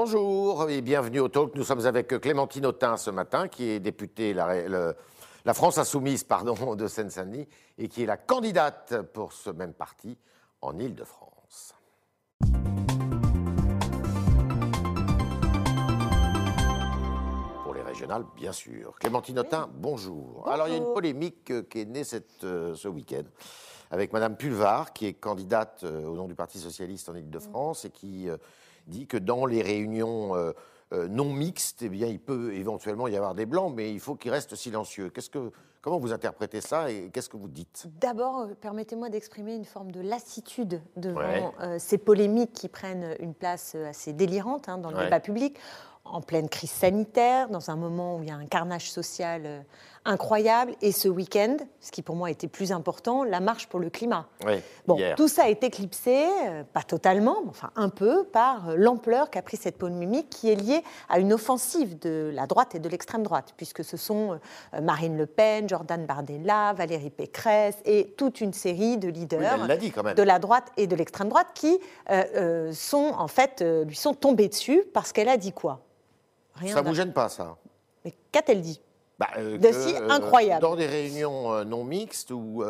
Bonjour 0.00 0.68
et 0.68 0.82
bienvenue 0.82 1.20
au 1.20 1.28
Talk. 1.28 1.54
Nous 1.54 1.64
sommes 1.64 1.86
avec 1.86 2.08
Clémentine 2.20 2.66
Autain 2.66 2.98
ce 2.98 3.08
matin, 3.08 3.48
qui 3.48 3.70
est 3.70 3.80
députée 3.80 4.34
la, 4.34 4.68
le- 4.68 4.94
la 5.46 5.54
France 5.54 5.78
Insoumise 5.78 6.22
pardon, 6.28 6.74
de 6.74 6.86
Seine-Saint-Denis 6.86 7.48
et 7.78 7.88
qui 7.88 8.02
est 8.02 8.06
la 8.06 8.18
candidate 8.18 9.00
pour 9.14 9.32
ce 9.32 9.48
même 9.48 9.72
parti 9.72 10.18
en 10.60 10.78
Île-de-France. 10.78 11.74
Pour 17.64 17.74
les 17.74 17.82
régionales, 17.82 18.24
bien 18.36 18.52
sûr. 18.52 18.94
Clémentine 19.00 19.38
Autain, 19.38 19.68
bonjour. 19.74 20.46
Alors, 20.48 20.68
il 20.68 20.72
y 20.72 20.74
a 20.74 20.78
une 20.78 20.92
polémique 20.92 21.50
euh, 21.50 21.62
qui 21.62 21.80
est 21.80 21.84
née 21.84 22.04
cette, 22.04 22.44
euh, 22.44 22.74
ce 22.74 22.88
week-end 22.88 23.22
avec 23.90 24.12
Madame 24.12 24.36
Pulvar, 24.36 24.92
qui 24.92 25.06
est 25.06 25.14
candidate 25.14 25.80
euh, 25.84 26.04
au 26.06 26.14
nom 26.16 26.26
du 26.26 26.34
Parti 26.34 26.58
Socialiste 26.58 27.08
en 27.08 27.14
Ile-de-France 27.14 27.84
et 27.84 27.90
qui 27.90 28.28
dit 28.86 29.06
que 29.06 29.16
dans 29.16 29.46
les 29.46 29.62
réunions 29.62 30.34
euh, 30.36 30.52
euh, 30.92 31.08
non 31.08 31.32
mixtes, 31.32 31.82
eh 31.82 31.88
bien, 31.88 32.06
il 32.06 32.20
peut 32.20 32.54
éventuellement 32.54 33.08
y 33.08 33.16
avoir 33.16 33.34
des 33.34 33.46
blancs, 33.46 33.72
mais 33.74 33.92
il 33.92 34.00
faut 34.00 34.14
qu'ils 34.14 34.30
restent 34.30 34.54
silencieux. 34.54 35.10
Qu'est-ce 35.10 35.30
que, 35.30 35.50
comment 35.80 35.98
vous 35.98 36.12
interprétez 36.12 36.60
ça 36.60 36.90
et 36.90 37.10
qu'est-ce 37.12 37.28
que 37.28 37.36
vous 37.36 37.48
dites? 37.48 37.86
D'abord, 38.00 38.40
euh, 38.42 38.54
permettez-moi 38.60 39.08
d'exprimer 39.08 39.54
une 39.56 39.64
forme 39.64 39.90
de 39.90 40.00
lassitude 40.00 40.80
devant 40.96 41.20
Ouais. 41.20 41.50
euh, 41.62 41.76
ces 41.80 41.98
polémiques 41.98 42.52
qui 42.52 42.68
prennent 42.68 43.16
une 43.18 43.34
place 43.34 43.74
assez 43.74 44.12
délirante 44.12 44.68
hein, 44.68 44.78
dans 44.78 44.90
le 44.90 44.96
Ouais. 44.96 45.04
débat 45.04 45.20
public, 45.20 45.58
en 46.12 46.20
pleine 46.20 46.48
crise 46.48 46.70
sanitaire, 46.70 47.48
dans 47.48 47.70
un 47.70 47.76
moment 47.76 48.16
où 48.16 48.22
il 48.22 48.28
y 48.28 48.32
a 48.32 48.36
un 48.36 48.46
carnage 48.46 48.90
social 48.90 49.42
euh, 49.44 49.60
incroyable, 50.04 50.74
et 50.82 50.92
ce 50.92 51.08
week-end, 51.08 51.56
ce 51.80 51.90
qui 51.90 52.02
pour 52.02 52.14
moi 52.14 52.30
était 52.30 52.46
plus 52.48 52.72
important, 52.72 53.24
la 53.24 53.40
marche 53.40 53.66
pour 53.66 53.80
le 53.80 53.90
climat. 53.90 54.26
Oui, 54.46 54.54
Bon, 54.86 54.96
hier. 54.96 55.16
tout 55.16 55.26
ça 55.28 55.44
a 55.44 55.48
été 55.48 55.66
éclipsé, 55.66 56.26
euh, 56.46 56.62
pas 56.72 56.82
totalement, 56.82 57.38
mais 57.42 57.50
enfin 57.50 57.70
un 57.74 57.88
peu, 57.88 58.24
par 58.24 58.70
euh, 58.70 58.74
l'ampleur 58.76 59.30
qu'a 59.30 59.42
pris 59.42 59.56
cette 59.56 59.78
polémique 59.78 60.30
qui 60.30 60.50
est 60.50 60.54
liée 60.54 60.82
à 61.08 61.18
une 61.18 61.32
offensive 61.32 61.98
de 61.98 62.30
la 62.32 62.46
droite 62.46 62.74
et 62.74 62.78
de 62.78 62.88
l'extrême 62.88 63.22
droite, 63.22 63.54
puisque 63.56 63.84
ce 63.84 63.96
sont 63.96 64.38
Marine 64.80 65.16
Le 65.16 65.26
Pen, 65.26 65.68
Jordan 65.68 66.06
Bardella, 66.06 66.72
Valérie 66.72 67.10
Pécresse 67.10 67.76
et 67.84 68.14
toute 68.16 68.40
une 68.40 68.52
série 68.52 68.96
de 68.96 69.08
leaders 69.08 69.66
de 70.14 70.22
la 70.22 70.38
droite 70.38 70.72
et 70.76 70.86
de 70.86 70.96
l'extrême 70.96 71.28
droite 71.28 71.48
qui 71.54 71.78
euh, 72.10 72.72
sont 72.72 73.12
en 73.16 73.28
fait 73.28 73.62
euh, 73.62 73.84
lui 73.84 73.96
sont 73.96 74.14
tombés 74.14 74.48
dessus 74.48 74.82
parce 74.92 75.12
qu'elle 75.12 75.28
a 75.28 75.36
dit 75.36 75.52
quoi? 75.52 75.80
Rien. 76.56 76.74
Ça 76.74 76.82
d'un- 76.82 76.90
vous 76.90 76.94
gêne 76.96 77.12
pas, 77.12 77.28
ça? 77.28 77.56
Mais 78.04 78.14
qu'a-t-elle 78.32 78.62
dit? 78.62 78.80
Bah, 79.18 79.28
euh, 79.38 79.56
De 79.58 79.68
que, 79.68 79.72
si 79.72 79.94
euh, 79.94 80.08
incroyable. 80.10 80.60
Dans 80.62 80.76
des 80.76 80.86
réunions 80.86 81.52
euh, 81.54 81.64
non 81.64 81.84
mixtes 81.84 82.30
ou 82.30 82.62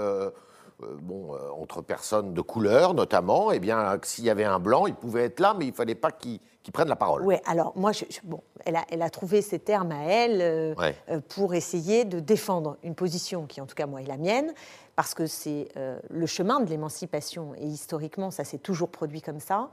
bon, 1.01 1.35
entre 1.61 1.81
personnes 1.81 2.35
de 2.35 2.41
couleur 2.43 2.93
notamment, 2.95 3.51
eh 3.51 3.59
bien, 3.59 3.99
s'il 4.03 4.25
y 4.25 4.31
avait 4.31 4.45
un 4.45 4.59
blanc, 4.59 4.87
il 4.87 4.95
pouvait 4.95 5.25
être 5.25 5.41
là, 5.41 5.55
mais 5.59 5.67
il 5.67 5.73
fallait 5.73 5.95
pas 5.95 6.11
qu'il 6.13 6.39
prenne 6.73 6.89
la 6.89 6.97
parole. 6.97 7.23
Oui, 7.25 7.37
alors 7.47 7.73
moi, 7.77 7.93
je- 7.93 8.05
je- 8.11 8.21
bon, 8.25 8.41
elle 8.67 8.77
a, 8.77 8.85
elle 8.91 9.01
a 9.03 9.09
trouvé 9.11 9.41
ces 9.41 9.59
termes 9.59 9.91
à 9.93 10.03
elle 10.05 10.43
euh, 10.43 10.75
Ouais. 10.75 10.95
euh, 11.09 11.21
pour 11.29 11.55
essayer 11.55 12.05
de 12.05 12.21
défendre 12.21 12.77
une 12.83 12.95
position 12.95 13.47
qui, 13.47 13.61
en 13.61 13.67
tout 13.67 13.75
cas, 13.75 13.87
moi, 13.87 14.03
est 14.03 14.07
la 14.07 14.19
mienne, 14.19 14.53
parce 14.97 15.15
que 15.15 15.27
c'est 15.27 15.69
euh, 15.77 15.99
le 16.11 16.27
chemin 16.27 16.61
de 16.61 16.69
l'émancipation, 16.69 17.55
et 17.57 17.65
historiquement, 17.65 18.31
ça 18.31 18.45
s'est 18.45 18.59
toujours 18.59 18.91
produit 18.91 19.23
comme 19.23 19.41
ça. 19.41 19.71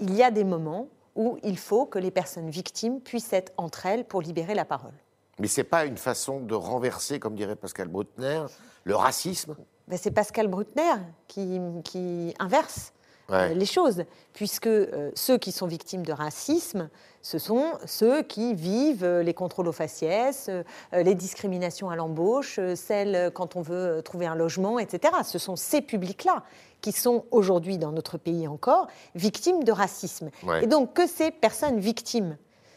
Il 0.00 0.14
y 0.14 0.22
a 0.22 0.30
des 0.30 0.44
moments 0.44 0.88
où 1.14 1.38
il 1.42 1.58
faut 1.58 1.86
que 1.86 1.98
les 1.98 2.10
personnes 2.10 2.50
victimes 2.50 3.00
puissent 3.00 3.32
être 3.32 3.52
entre 3.56 3.86
elles 3.86 4.04
pour 4.04 4.22
libérer 4.22 4.54
la 4.54 4.64
parole. 4.64 4.94
Mais 5.38 5.48
c'est 5.48 5.64
pas 5.64 5.84
une 5.84 5.96
façon 5.96 6.40
de 6.40 6.54
renverser, 6.54 7.18
comme 7.18 7.34
dirait 7.34 7.56
Pascal 7.56 7.88
Bruckner, 7.88 8.44
le 8.84 8.94
racisme? 8.94 9.56
Ben, 9.88 9.98
c'est 10.00 10.12
Pascal 10.12 10.48
Bruckner 10.48 10.94
qui, 11.28 11.60
qui 11.84 12.34
inverse 12.38 12.93
Ouais. 13.28 13.50
euh, 13.50 13.54
les 13.54 13.66
choses, 13.66 14.04
puisque 14.32 14.66
euh, 14.66 15.10
ceux 15.14 15.38
qui 15.38 15.52
sont 15.52 15.66
victimes 15.66 16.04
de 16.04 16.12
racisme, 16.12 16.88
ce 17.22 17.38
sont 17.38 17.72
ceux 17.86 18.22
qui 18.22 18.54
vivent 18.54 19.04
euh, 19.04 19.22
les 19.22 19.34
contrôles 19.34 19.68
aux 19.68 19.72
faciès, 19.72 20.50
les 20.92 21.14
discriminations 21.14 21.88
à 21.88 21.96
l'embauche, 21.96 22.60
celles 22.74 23.30
quand 23.32 23.56
on 23.56 23.62
veut 23.62 24.02
trouver 24.02 24.26
un 24.26 24.34
logement, 24.34 24.78
etc. 24.78 25.14
Ce 25.24 25.38
sont 25.38 25.56
ces 25.56 25.80
publics-là 25.80 26.42
qui 26.80 26.92
sont 26.92 27.24
aujourd'hui 27.30 27.78
dans 27.78 27.92
notre 27.92 28.18
pays 28.18 28.46
encore 28.46 28.88
victimes 29.14 29.64
de 29.64 29.72
racisme. 29.72 30.30
Ouais. 30.42 30.64
Et 30.64 30.66
donc 30.66 30.92
que 30.92 31.06
ces 31.06 31.30
personnes 31.30 31.78
victimes 31.78 32.36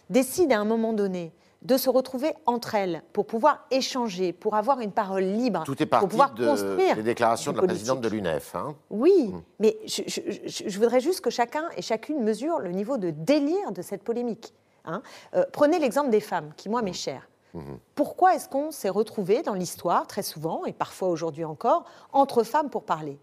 décident 0.09 0.56
à 0.56 0.59
un 0.59 0.66
moment 0.66 0.94
donné 0.94 1.34
de 1.67 1.78
se 1.78 1.89
retrouver 1.89 2.33
entre 2.45 2.75
elles 2.75 3.03
pour 3.13 3.28
pouvoir 3.28 3.66
échanger, 3.72 4.31
pour 4.33 4.55
avoir 4.55 4.79
une 4.79 4.91
parole 4.91 5.23
libre, 5.23 5.63
Tout 5.66 5.73
est 5.73 5.85
pour 5.85 5.89
parti 6.00 6.07
pouvoir 6.07 6.33
de, 6.33 6.47
construire 6.47 6.95
des 6.95 7.03
déclarations 7.03 7.51
de 7.51 7.57
la 7.59 7.67
présidente 7.67 8.00
de 8.01 8.07
l'UNEF. 8.07 8.55
hein. 8.55 8.73
Oui, 8.89 9.31
Mm. 9.33 9.41
mais 9.59 9.78
je, 9.85 10.01
je- 10.07 10.22
je- 10.45 10.69
je 10.69 10.79
voudrais 10.79 11.01
juste 11.01 11.19
que 11.22 11.29
chacun 11.29 11.66
et 11.75 11.81
chacune 11.81 12.23
mesure 12.23 12.59
le 12.59 12.72
niveau 12.72 12.97
de 12.97 13.09
délire 13.11 13.72
de 13.73 13.81
cette 13.81 14.03
polémique. 14.03 14.53
hein. 14.85 15.01
Euh, 15.35 15.44
prenez 15.51 15.78
l'exemple 15.79 16.09
des 16.09 16.22
femmes, 16.22 16.51
qui 16.55 16.69
moi 16.69 16.81
m'est 16.81 16.94
cher. 16.94 17.28
Mhm. 17.53 17.78
Pourquoi 17.95 18.35
est-ce 18.35 18.47
qu'on 18.47 18.72
s'est 18.72 18.88
retrouvé 18.89 19.41
dans 19.41 19.53
l'histoire, 19.53 20.07
très 20.07 20.23
souvent, 20.23 20.63
et 20.66 20.72
parfois 20.73 21.09
aujourd'hui 21.09 21.44
encore, 21.44 21.84
entre 22.13 22.44
femmes 22.44 22.69
pour 22.69 22.84
parler? 22.84 23.19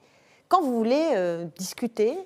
Quand 0.49 0.61
vous 0.61 0.75
voulez 0.77 1.13
euh, 1.15 1.47
discuter, 1.57 2.19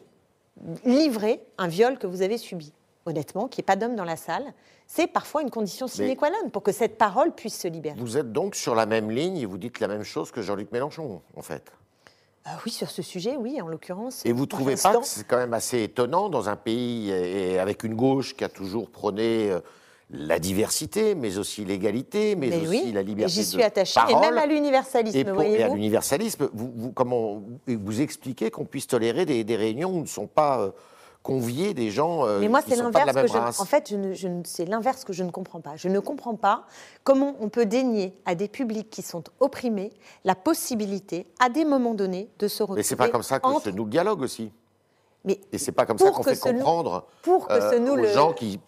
livrer 0.85 1.41
un 1.59 1.69
viol 1.69 1.99
que 1.99 2.07
vous 2.09 2.23
avez 2.23 2.39
subi, 2.39 2.73
honnêtement, 3.09 3.49
qu'il 3.49 3.61
n'y 3.63 3.65
ait 3.65 3.73
pas 3.73 3.77
d'homme 3.77 3.97
dans 3.97 4.05
la 4.05 4.17
salle, 4.17 4.53
c'est 4.87 5.07
parfois 5.07 5.43
une 5.43 5.51
condition 5.51 5.87
sine 5.87 6.17
qua 6.17 6.31
non 6.31 6.49
pour 6.51 6.63
que 6.63 6.73
cette 6.73 6.97
parole 6.97 7.33
puisse 7.33 7.59
se 7.59 7.69
libérer. 7.69 7.97
Vous 7.99 8.17
êtes 8.17 8.33
donc 8.33 8.55
sur 8.55 8.75
la 8.75 8.87
même 8.87 9.11
ligne 9.11 9.37
et 9.39 9.47
vous 9.47 9.59
dites 9.59 9.81
la 9.81 9.89
même 9.89 10.05
chose 10.05 10.31
que 10.31 10.41
Jean-Luc 10.43 10.73
Mélenchon, 10.73 11.21
en 11.37 11.43
fait. 11.43 11.65
Euh, 12.47 12.51
oui, 12.65 12.71
sur 12.73 12.89
ce 12.91 13.03
sujet, 13.03 13.37
oui, 13.37 13.61
en 13.61 13.67
l'occurrence. 13.69 14.25
Et 14.25 14.33
vous 14.33 14.47
pour 14.47 14.61
trouvez 14.61 14.77
pas 14.77 14.97
que 14.97 15.05
c'est 15.05 15.27
quand 15.27 15.37
même 15.37 15.53
assez 15.53 15.83
étonnant 15.83 16.29
dans 16.31 16.49
un 16.49 16.57
pays 16.57 17.11
et 17.11 17.59
avec 17.59 17.83
une 17.85 17.95
gauche 17.95 18.35
qui 18.35 18.45
a 18.45 18.49
toujours 18.49 18.89
prôné 18.91 19.51
euh, 19.51 19.61
la 20.11 20.39
diversité, 20.39 21.15
mais 21.15 21.37
aussi 21.37 21.67
l'égalité, 21.67 22.35
mais, 22.35 22.49
Mais 22.49 22.57
aussi 22.67 22.85
oui, 22.87 22.93
la 22.93 23.03
liberté 23.03 23.31
J'y 23.33 23.41
de 23.41 23.45
suis 23.45 23.63
attachée, 23.63 24.01
et 24.09 24.15
même 24.15 24.39
à 24.39 24.47
l'universalisme, 24.47 25.19
Et, 25.19 25.25
pour- 25.25 25.43
et 25.43 25.63
à 25.63 25.69
l'universalisme, 25.69 26.49
vous, 26.55 26.73
vous- 26.75 26.93
comment 26.93 27.43
vous 27.67 28.01
expliquez 28.01 28.51
qu'on 28.51 28.65
puisse 28.65 28.87
tolérer 28.87 29.27
des, 29.27 29.45
des 29.45 29.57
réunions 29.57 29.91
où 29.91 30.01
ne 30.01 30.07
sont 30.07 30.27
pas 30.27 30.73
conviés 31.29 31.75
des 31.75 31.91
gens 31.91 32.25
euh, 32.27 32.41
Mais 32.41 32.49
moi, 32.49 32.61
c'est 32.67 32.75
l'inverse 32.77 33.13
que 33.15 33.27
je. 33.27 33.61
En 33.61 33.65
fait, 33.65 33.91
je 33.91 33.97
ne- 33.97 34.15
je 34.15 34.29
c'est 34.45 34.65
l'inverse 34.65 35.05
que 35.05 35.13
je 35.13 35.23
ne 35.23 35.31
comprends 35.31 35.61
pas. 35.61 35.77
Je 35.77 35.89
ne 35.89 36.01
comprends 36.01 36.35
pas 36.37 36.65
comment 37.05 37.37
on 37.41 37.49
peut 37.51 37.67
dénier 37.67 38.19
à 38.25 38.35
des 38.35 38.49
publics 38.49 38.89
qui 38.91 39.03
sont 39.03 39.23
opprimés 39.41 39.93
la 40.25 40.35
possibilité, 40.35 41.27
à 41.39 41.49
des 41.51 41.65
moments 41.65 41.95
donnés, 41.95 42.31
de 42.39 42.49
se 42.49 42.63
retrouver. 42.63 42.79
Mais 42.81 42.83
c'est 42.83 42.97
pas 42.97 43.09
comme 43.09 43.23
ça 43.23 43.39
que 43.41 43.47
entre- 43.47 43.65
se 43.65 43.71
noue 43.71 43.85
le 43.85 43.91
dialogue 43.91 44.23
aussi. 44.23 44.51
Mais 45.25 45.39
Et 45.53 45.59
c'est 45.59 45.73
pas 45.73 45.85
comme 45.85 45.99
ça 45.99 46.11
qu'on 46.11 46.23
fait 46.23 46.39
comprendre 46.39 47.07
pour 47.23 47.49
que 47.49 47.53
euh, 47.53 47.71
se 47.73 47.91
aux 47.91 47.97
le- 47.97 48.09
gens 48.09 48.33
qui, 48.33 48.59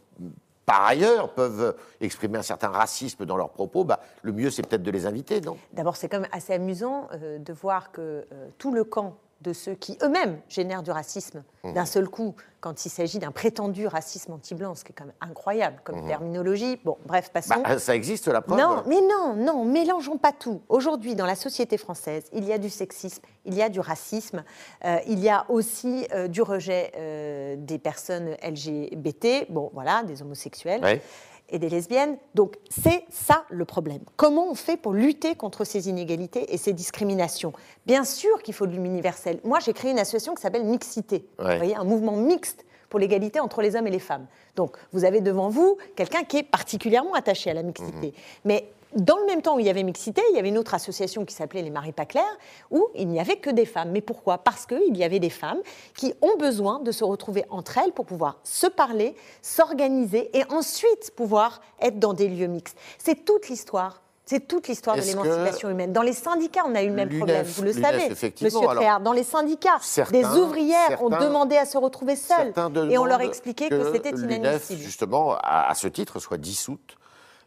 par 0.66 0.84
ailleurs, 0.84 1.32
peuvent 1.34 1.75
exprimer 2.00 2.38
un 2.38 2.42
certain 2.42 2.69
racisme 2.69 3.25
dans 3.25 3.37
leurs 3.37 3.50
propos. 3.50 3.84
Bah, 3.84 4.00
le 4.22 4.32
mieux, 4.32 4.50
c'est 4.50 4.62
peut-être 4.66 4.82
de 4.82 4.91
les 4.91 5.06
inviter, 5.06 5.41
non? 5.41 5.56
D'abord, 5.72 5.97
c'est 5.97 6.09
quand 6.09 6.21
même 6.21 6.31
assez 6.32 6.53
amusant 6.53 7.09
euh, 7.15 7.38
de 7.38 7.53
voir 7.53 7.91
que 7.92 8.00
euh, 8.32 8.48
tout 8.59 8.72
le 8.72 8.84
camp 8.84 9.16
de 9.40 9.52
ceux 9.52 9.74
qui 9.74 9.98
eux-mêmes 10.02 10.40
génèrent 10.48 10.82
du 10.82 10.90
racisme 10.90 11.42
Mmh. 11.62 11.74
d'un 11.74 11.84
seul 11.84 12.08
coup, 12.08 12.34
quand 12.60 12.86
il 12.86 12.88
s'agit 12.88 13.18
d'un 13.18 13.32
prétendu 13.32 13.86
racisme 13.86 14.32
anti-blanc, 14.32 14.74
ce 14.74 14.82
qui 14.82 14.92
est 14.92 14.94
quand 14.94 15.04
même 15.04 15.14
incroyable 15.20 15.78
comme 15.84 16.06
terminologie. 16.06 16.80
Bon, 16.84 16.96
bref, 17.04 17.30
passons. 17.30 17.58
Mmh. 17.58 17.62
Bah, 17.64 17.78
Ça 17.78 17.94
existe, 17.94 18.28
la 18.28 18.40
preuve 18.40 18.58
Non, 18.58 18.82
mais 18.86 19.00
non, 19.02 19.34
non, 19.36 19.64
mélangeons 19.66 20.16
pas 20.16 20.32
tout. 20.32 20.62
Aujourd'hui, 20.70 21.14
dans 21.14 21.26
la 21.26 21.34
société 21.34 21.76
française, 21.76 22.24
il 22.32 22.46
y 22.46 22.52
a 22.52 22.58
du 22.58 22.70
sexisme, 22.70 23.22
il 23.44 23.54
y 23.54 23.62
a 23.62 23.68
du 23.68 23.80
racisme, 23.80 24.42
euh, 24.86 24.96
il 25.06 25.18
y 25.18 25.28
a 25.28 25.44
aussi 25.50 26.06
euh, 26.14 26.28
du 26.28 26.40
rejet 26.40 26.92
euh, 26.96 27.56
des 27.58 27.78
personnes 27.78 28.36
LGBT, 28.42 29.50
bon, 29.50 29.70
voilà, 29.74 30.02
des 30.02 30.22
homosexuels 30.22 30.82
Ouais. 30.82 31.02
Et 31.50 31.58
des 31.58 31.68
lesbiennes. 31.68 32.16
Donc, 32.34 32.56
c'est 32.70 33.04
ça 33.10 33.44
le 33.50 33.64
problème. 33.64 34.00
Comment 34.16 34.48
on 34.50 34.54
fait 34.54 34.76
pour 34.76 34.92
lutter 34.92 35.34
contre 35.34 35.64
ces 35.64 35.88
inégalités 35.88 36.52
et 36.52 36.56
ces 36.56 36.72
discriminations? 36.72 37.52
Bien 37.86 38.04
sûr 38.04 38.42
qu'il 38.42 38.54
faut 38.54 38.66
de 38.66 38.72
l'universel. 38.72 39.40
Moi, 39.44 39.58
j'ai 39.60 39.72
créé 39.72 39.90
une 39.90 39.98
association 39.98 40.34
qui 40.34 40.42
s'appelle 40.42 40.64
Mixité, 40.64 41.24
Ouais. 41.38 41.52
vous 41.52 41.56
voyez, 41.58 41.76
un 41.76 41.84
mouvement 41.84 42.16
mixte 42.16 42.64
pour 42.88 42.98
l'égalité 42.98 43.38
entre 43.40 43.62
les 43.62 43.76
hommes 43.76 43.86
et 43.86 43.90
les 43.90 43.98
femmes. 44.00 44.26
Donc, 44.56 44.76
vous 44.92 45.04
avez 45.04 45.20
devant 45.20 45.48
vous 45.48 45.76
quelqu'un 45.97 46.24
qui 46.24 46.38
est 46.38 46.42
particulièrement 46.42 47.14
attaché 47.14 47.50
à 47.50 47.54
la 47.54 47.62
mixité. 47.62 48.12
Mais 48.44 48.70
dans 48.95 49.16
le 49.19 49.27
même 49.27 49.42
temps 49.42 49.57
où 49.57 49.60
il 49.60 49.66
y 49.66 49.71
avait 49.71 49.83
mixité, 49.83 50.22
il 50.31 50.37
y 50.37 50.39
avait 50.39 50.48
une 50.48 50.59
autre 50.59 50.75
association 50.75 51.25
qui 51.25 51.34
s'appelait 51.34 51.63
les 51.63 51.71
Maris 51.71 51.92
pas 51.92 52.07
clairs, 52.07 52.25
où 52.71 52.89
il 52.95 53.09
n'y 53.09 53.21
avait 53.21 53.37
que 53.37 53.51
des 53.51 53.66
femmes. 53.66 53.91
Mais 53.91 54.01
pourquoi? 54.01 54.39
Parce 54.39 54.66
qu'il 54.66 54.97
y 54.97 55.04
avait 55.04 55.21
des 55.21 55.31
femmes 55.31 55.60
qui 55.97 56.15
ont 56.22 56.37
besoin 56.39 56.81
de 56.81 56.91
se 56.92 57.04
retrouver 57.04 57.45
entre 57.51 57.78
elles 57.78 57.92
pour 57.92 58.07
pouvoir 58.07 58.39
se 58.45 58.66
parler, 58.66 59.15
s'organiser 59.42 60.31
et 60.37 60.45
ensuite 60.51 61.13
pouvoir 61.15 61.60
être 61.81 61.98
dans 61.98 62.15
des 62.15 62.28
lieux 62.28 62.47
mixtes. 62.47 62.77
C'est 62.98 63.25
toute 63.25 63.48
l'histoire. 63.48 64.03
C'est 64.27 64.47
toute 64.47 64.69
l'histoire 64.69 64.95
de 64.95 65.01
que 65.01 65.07
l'émancipation 65.07 65.71
humaine. 65.71 65.92
Dans 65.92 66.03
les 66.03 66.13
syndicats, 66.13 66.63
on 66.65 66.77
a 66.77 66.83
eu 66.84 66.89
le 66.89 66.95
même 66.95 67.09
problème, 67.09 67.45
vous 67.45 67.63
le 67.65 67.72
savez, 67.72 68.09
Monsieur 68.10 68.59
alors, 68.60 68.75
Tréhard. 68.77 69.01
Dans 69.01 69.13
les 69.13 69.25
syndicats, 69.25 69.78
certains- 69.81 70.13
des 70.21 70.39
ouvrières 70.39 71.03
ont 71.03 71.09
demandé 71.09 71.57
à 71.57 71.65
se 71.66 71.77
retrouver 71.77 72.15
seules. 72.15 72.53
Et 72.91 72.97
on 72.97 73.04
leur 73.07 73.21
expliquait 73.22 73.69
que, 73.69 73.92
c'était 73.92 74.13
l'UNEF, 74.13 74.39
inadmissible. 74.39 74.81
justement, 74.83 75.34
à, 75.42 75.69
à 75.71 75.75
ce 75.75 75.89
titre, 75.89 76.21
soit 76.21 76.37
dissoute. 76.37 76.97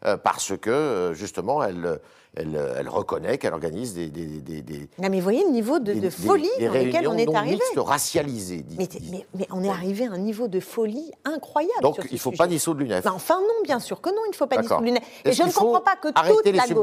Euh, 0.06 0.16
parce 0.16 0.56
que, 0.56 0.70
euh, 0.70 1.14
justement, 1.14 1.62
elle, 1.62 2.00
elle, 2.36 2.60
elle 2.78 2.88
reconnaît 2.88 3.38
qu'elle 3.38 3.52
organise 3.54 3.94
des, 3.94 4.08
des, 4.08 4.26
des, 4.26 4.60
des- 4.62 4.88
Non, 4.98 5.08
mais 5.08 5.18
vous 5.18 5.22
voyez 5.22 5.44
le 5.44 5.50
niveau 5.50 5.78
de, 5.78 5.94
de 5.94 6.10
folie 6.10 6.48
dans 6.60 6.72
lequel 6.72 7.08
on 7.08 7.16
est 7.16 7.26
non 7.26 7.34
arrivé. 7.34 7.56
dit- 8.62 8.76
Mais, 8.78 8.88
mais- 9.10 9.26
mais 9.34 9.46
on 9.52 9.62
est 9.62 9.68
arrivé 9.70 10.06
à 10.06 10.10
un 10.12 10.18
niveau 10.18 10.48
de 10.48 10.60
folie 10.60 11.12
incroyable. 11.24 11.80
Donc, 11.82 11.94
sur 11.94 12.02
ce 12.04 12.08
il 12.08 12.14
ne 12.14 12.18
faut 12.18 12.30
sujet. 12.30 12.38
pas 12.38 12.46
dissoudre 12.46 12.80
l'UNEF. 12.80 13.04
Ben, 13.04 13.12
enfin 13.12 13.38
non, 13.40 13.62
bien 13.62 13.78
sûr 13.78 14.00
que 14.00 14.10
non, 14.10 14.20
il 14.26 14.30
ne 14.30 14.34
faut 14.36 14.46
pas. 14.46 14.56
Et 15.24 15.32
je 15.32 15.42
ne 15.42 15.52
comprends 15.52 15.80
que 15.96 16.08
arrêter 16.14 16.34
toute 16.36 16.44
les 16.46 16.52
la 16.52 16.66
gauche 16.74 16.82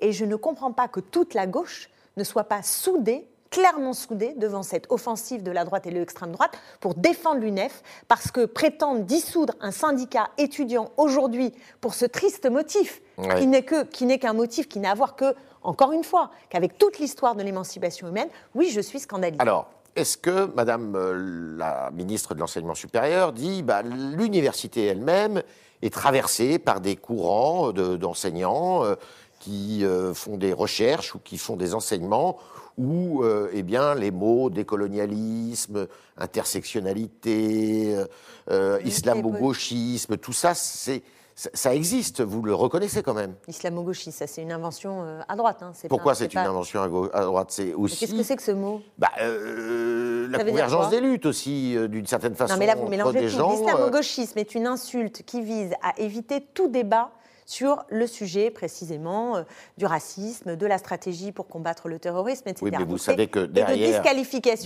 et 0.00 0.12
je 0.12 0.24
ne 0.24 0.36
comprends 0.36 0.72
pas 0.72 0.88
que 0.88 1.00
toute 1.00 1.34
la 1.34 1.46
gauche 1.46 1.88
ne 2.16 2.24
soit 2.24 2.44
pas 2.44 2.62
soudée 2.62 3.24
clairement 3.52 3.92
soudée 3.92 4.34
devant 4.36 4.64
cette 4.64 4.90
offensive 4.90 5.44
de 5.44 5.52
la 5.52 5.64
droite 5.64 5.86
et 5.86 5.90
de 5.90 5.94
l'extrême 5.94 6.32
droite 6.32 6.58
pour 6.80 6.94
défendre 6.96 7.40
l'UNEF, 7.40 7.82
parce 8.08 8.32
que 8.32 8.46
prétendre 8.46 9.02
dissoudre 9.04 9.54
un 9.60 9.70
syndicat 9.70 10.30
étudiant 10.38 10.90
aujourd'hui 10.96 11.52
pour 11.80 11.94
ce 11.94 12.06
triste 12.06 12.50
motif, 12.50 13.00
Ouais. 13.18 13.38
qui 13.38 13.46
n'est 13.46 13.62
que- 13.62 13.84
qui 13.84 14.06
n'est 14.06 14.18
qu'un 14.18 14.32
motif 14.32 14.68
qui 14.68 14.80
n'a 14.80 14.90
à 14.90 14.94
voir 14.94 15.14
que, 15.14 15.34
encore 15.62 15.92
une 15.92 16.02
fois, 16.02 16.30
qu'avec 16.48 16.78
toute 16.78 16.98
l'histoire 16.98 17.36
de 17.36 17.42
l'émancipation 17.42 18.08
humaine, 18.08 18.28
oui, 18.56 18.70
je 18.70 18.80
suis 18.80 18.98
scandalisée. 19.00 19.40
Alors, 19.40 19.68
est-ce 19.94 20.16
que 20.16 20.46
Madame 20.56 20.96
euh, 20.96 21.54
la 21.58 21.90
ministre 21.92 22.34
de 22.34 22.40
l'Enseignement 22.40 22.74
supérieur 22.74 23.32
dit 23.34 23.62
bah, 23.62 23.82
l'université 23.82 24.86
elle-même 24.86 25.42
est 25.82 25.92
traversée 25.92 26.58
par 26.58 26.80
des 26.80 26.96
courants 26.96 27.72
de- 27.72 27.96
d'enseignants 27.96 28.82
euh, 28.84 28.94
qui 29.42 29.84
euh, 29.84 30.14
font 30.14 30.36
des 30.36 30.52
recherches 30.52 31.16
ou 31.16 31.18
qui 31.18 31.36
font 31.36 31.56
des 31.56 31.74
enseignements 31.74 32.38
où 32.78 33.22
euh, 33.24 33.50
eh 33.52 33.62
bien, 33.64 33.94
les 33.94 34.10
mots 34.12 34.48
décolonialisme, 34.50 35.88
intersectionnalité, 36.16 37.94
euh, 37.96 38.06
euh, 38.50 38.78
islamo-gauchisme, 38.84 40.16
tout 40.16 40.32
ça, 40.32 40.54
c'est, 40.54 41.02
ça, 41.34 41.74
existe, 41.74 42.22
vous 42.22 42.40
le 42.42 42.54
reconnaissez 42.54 43.02
quand 43.02 43.14
même. 43.14 43.34
Islamo-gauchiste, 43.48 44.16
ça 44.18 44.26
c'est 44.26 44.42
une 44.42 44.52
invention 44.52 45.02
euh, 45.02 45.20
à 45.28 45.34
droite. 45.36 45.58
hein, 45.62 45.72
c'est 45.74 45.88
Pourquoi 45.88 46.14
c'est 46.14 46.26
une 46.32 46.40
pas- 46.40 46.48
invention 46.48 46.82
à, 47.12 47.22
droite? 47.24 47.48
C'est 47.50 47.74
aussi 47.74 47.98
Qu'est-ce 47.98 48.14
que 48.14 48.22
c'est 48.22 48.36
que 48.36 48.42
ce 48.42 48.52
mot? 48.52 48.80
Bah, 48.96 49.10
euh, 49.20 50.28
la 50.30 50.44
convergence 50.44 50.88
des 50.90 51.00
luttes 51.00 51.26
aussi, 51.26 51.76
euh, 51.76 51.88
d'une 51.88 52.06
certaine 52.06 52.36
façon. 52.36 52.54
Non, 52.54 52.58
mais 52.60 52.66
là, 52.66 52.76
vous 52.76 52.86
mélangez 52.88 53.22
tout. 53.22 53.28
gens, 53.28 53.50
L'islamo-gauchisme 53.50 54.38
est 54.38 54.54
une 54.54 54.66
insulte 54.68 55.24
qui 55.24 55.42
vise 55.42 55.72
à 55.82 55.98
éviter 56.00 56.40
tout 56.54 56.68
débat 56.68 57.10
sur 57.46 57.84
le 57.88 58.06
sujet 58.06 58.50
précisément 58.50 59.36
euh, 59.36 59.42
du 59.78 59.86
racisme, 59.86 60.56
de 60.56 60.66
la 60.66 60.78
stratégie 60.78 61.32
pour 61.32 61.48
combattre 61.48 61.88
le 61.88 61.98
terrorisme, 61.98 62.48
etc. 62.48 62.60
Oui, 62.64 62.70
mais 62.72 62.78
vous 62.84 62.90
Donc, 62.92 63.00
savez 63.00 63.26
que 63.26 63.40
et 63.40 63.42
de 63.42 63.52
derrière, 63.52 64.02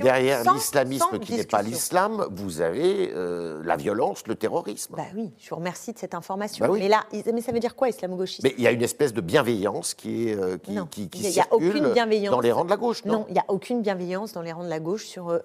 derrière 0.02 0.52
l'islamisme 0.52 1.18
qui 1.18 1.34
n'est 1.34 1.44
pas 1.44 1.62
l'islam, 1.62 2.26
vous 2.30 2.60
avez 2.60 3.10
euh, 3.14 3.60
la 3.64 3.76
violence, 3.76 4.26
le 4.26 4.34
terrorisme. 4.34 4.94
Bah 4.96 5.04
oui, 5.14 5.32
je 5.38 5.50
vous 5.50 5.56
remercie 5.56 5.92
de 5.92 5.98
cette 5.98 6.14
information. 6.14 6.64
Bah 6.66 6.72
oui. 6.72 6.80
Mais 6.80 6.88
là, 6.88 7.04
mais 7.32 7.40
ça 7.40 7.52
veut 7.52 7.60
dire 7.60 7.74
quoi 7.74 7.88
islamo-gauchiste? 7.88 8.42
Mais 8.44 8.54
il 8.58 8.62
y 8.64 8.66
a 8.66 8.70
une 8.72 8.82
espèce 8.82 9.12
de 9.12 9.20
bienveillance 9.20 9.94
qui, 9.94 10.28
est, 10.28 10.34
euh, 10.36 10.58
qui, 10.58 10.72
Non, 10.72 10.86
qui, 10.86 11.08
qui 11.08 11.18
il 11.20 11.24
y 11.24 11.28
a 11.28 11.30
circule 11.44 11.68
aucune 11.68 11.92
bienveillance. 11.92 12.30
dans 12.34 12.40
les 12.40 12.52
rangs 12.52 12.64
de 12.64 12.70
la 12.70 12.76
gauche, 12.76 13.04
non, 13.04 13.12
Non, 13.20 13.24
il 13.28 13.32
n'y 13.34 13.38
a 13.40 13.44
aucune 13.48 13.82
bienveillance 13.82 14.32
dans 14.32 14.42
les 14.42 14.52
rangs 14.52 14.64
de 14.64 14.68
la 14.68 14.80
gauche 14.80 15.06
sur 15.06 15.30
euh, 15.30 15.40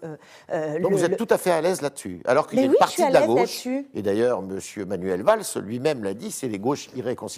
Donc 0.80 0.92
le- 0.92 0.98
vous 0.98 1.04
êtes 1.04 1.12
le- 1.12 1.18
tout 1.18 1.28
à 1.30 1.38
fait 1.38 1.51
à 1.51 1.62
l'aise 1.62 1.81
là-dessus. 1.81 2.22
Alors 2.25 2.48
qu'il 2.48 2.60
y 2.60 2.62
a 2.62 2.66
une 2.66 2.72
oui, 2.72 2.78
partie 2.80 3.06
de 3.07 3.12
la 3.13 3.25
gauche, 3.25 3.66
et 3.94 4.01
d'ailleurs 4.01 4.39
M. 4.39 4.60
Manuel 4.88 5.24
Valls 5.24 5.44
lui-même 5.57 6.04
l'a 6.04 6.13
dit, 6.13 6.31
c'est 6.31 6.48
les 6.48 6.60
gauches 6.60 6.89
irréconciliables 6.95 7.31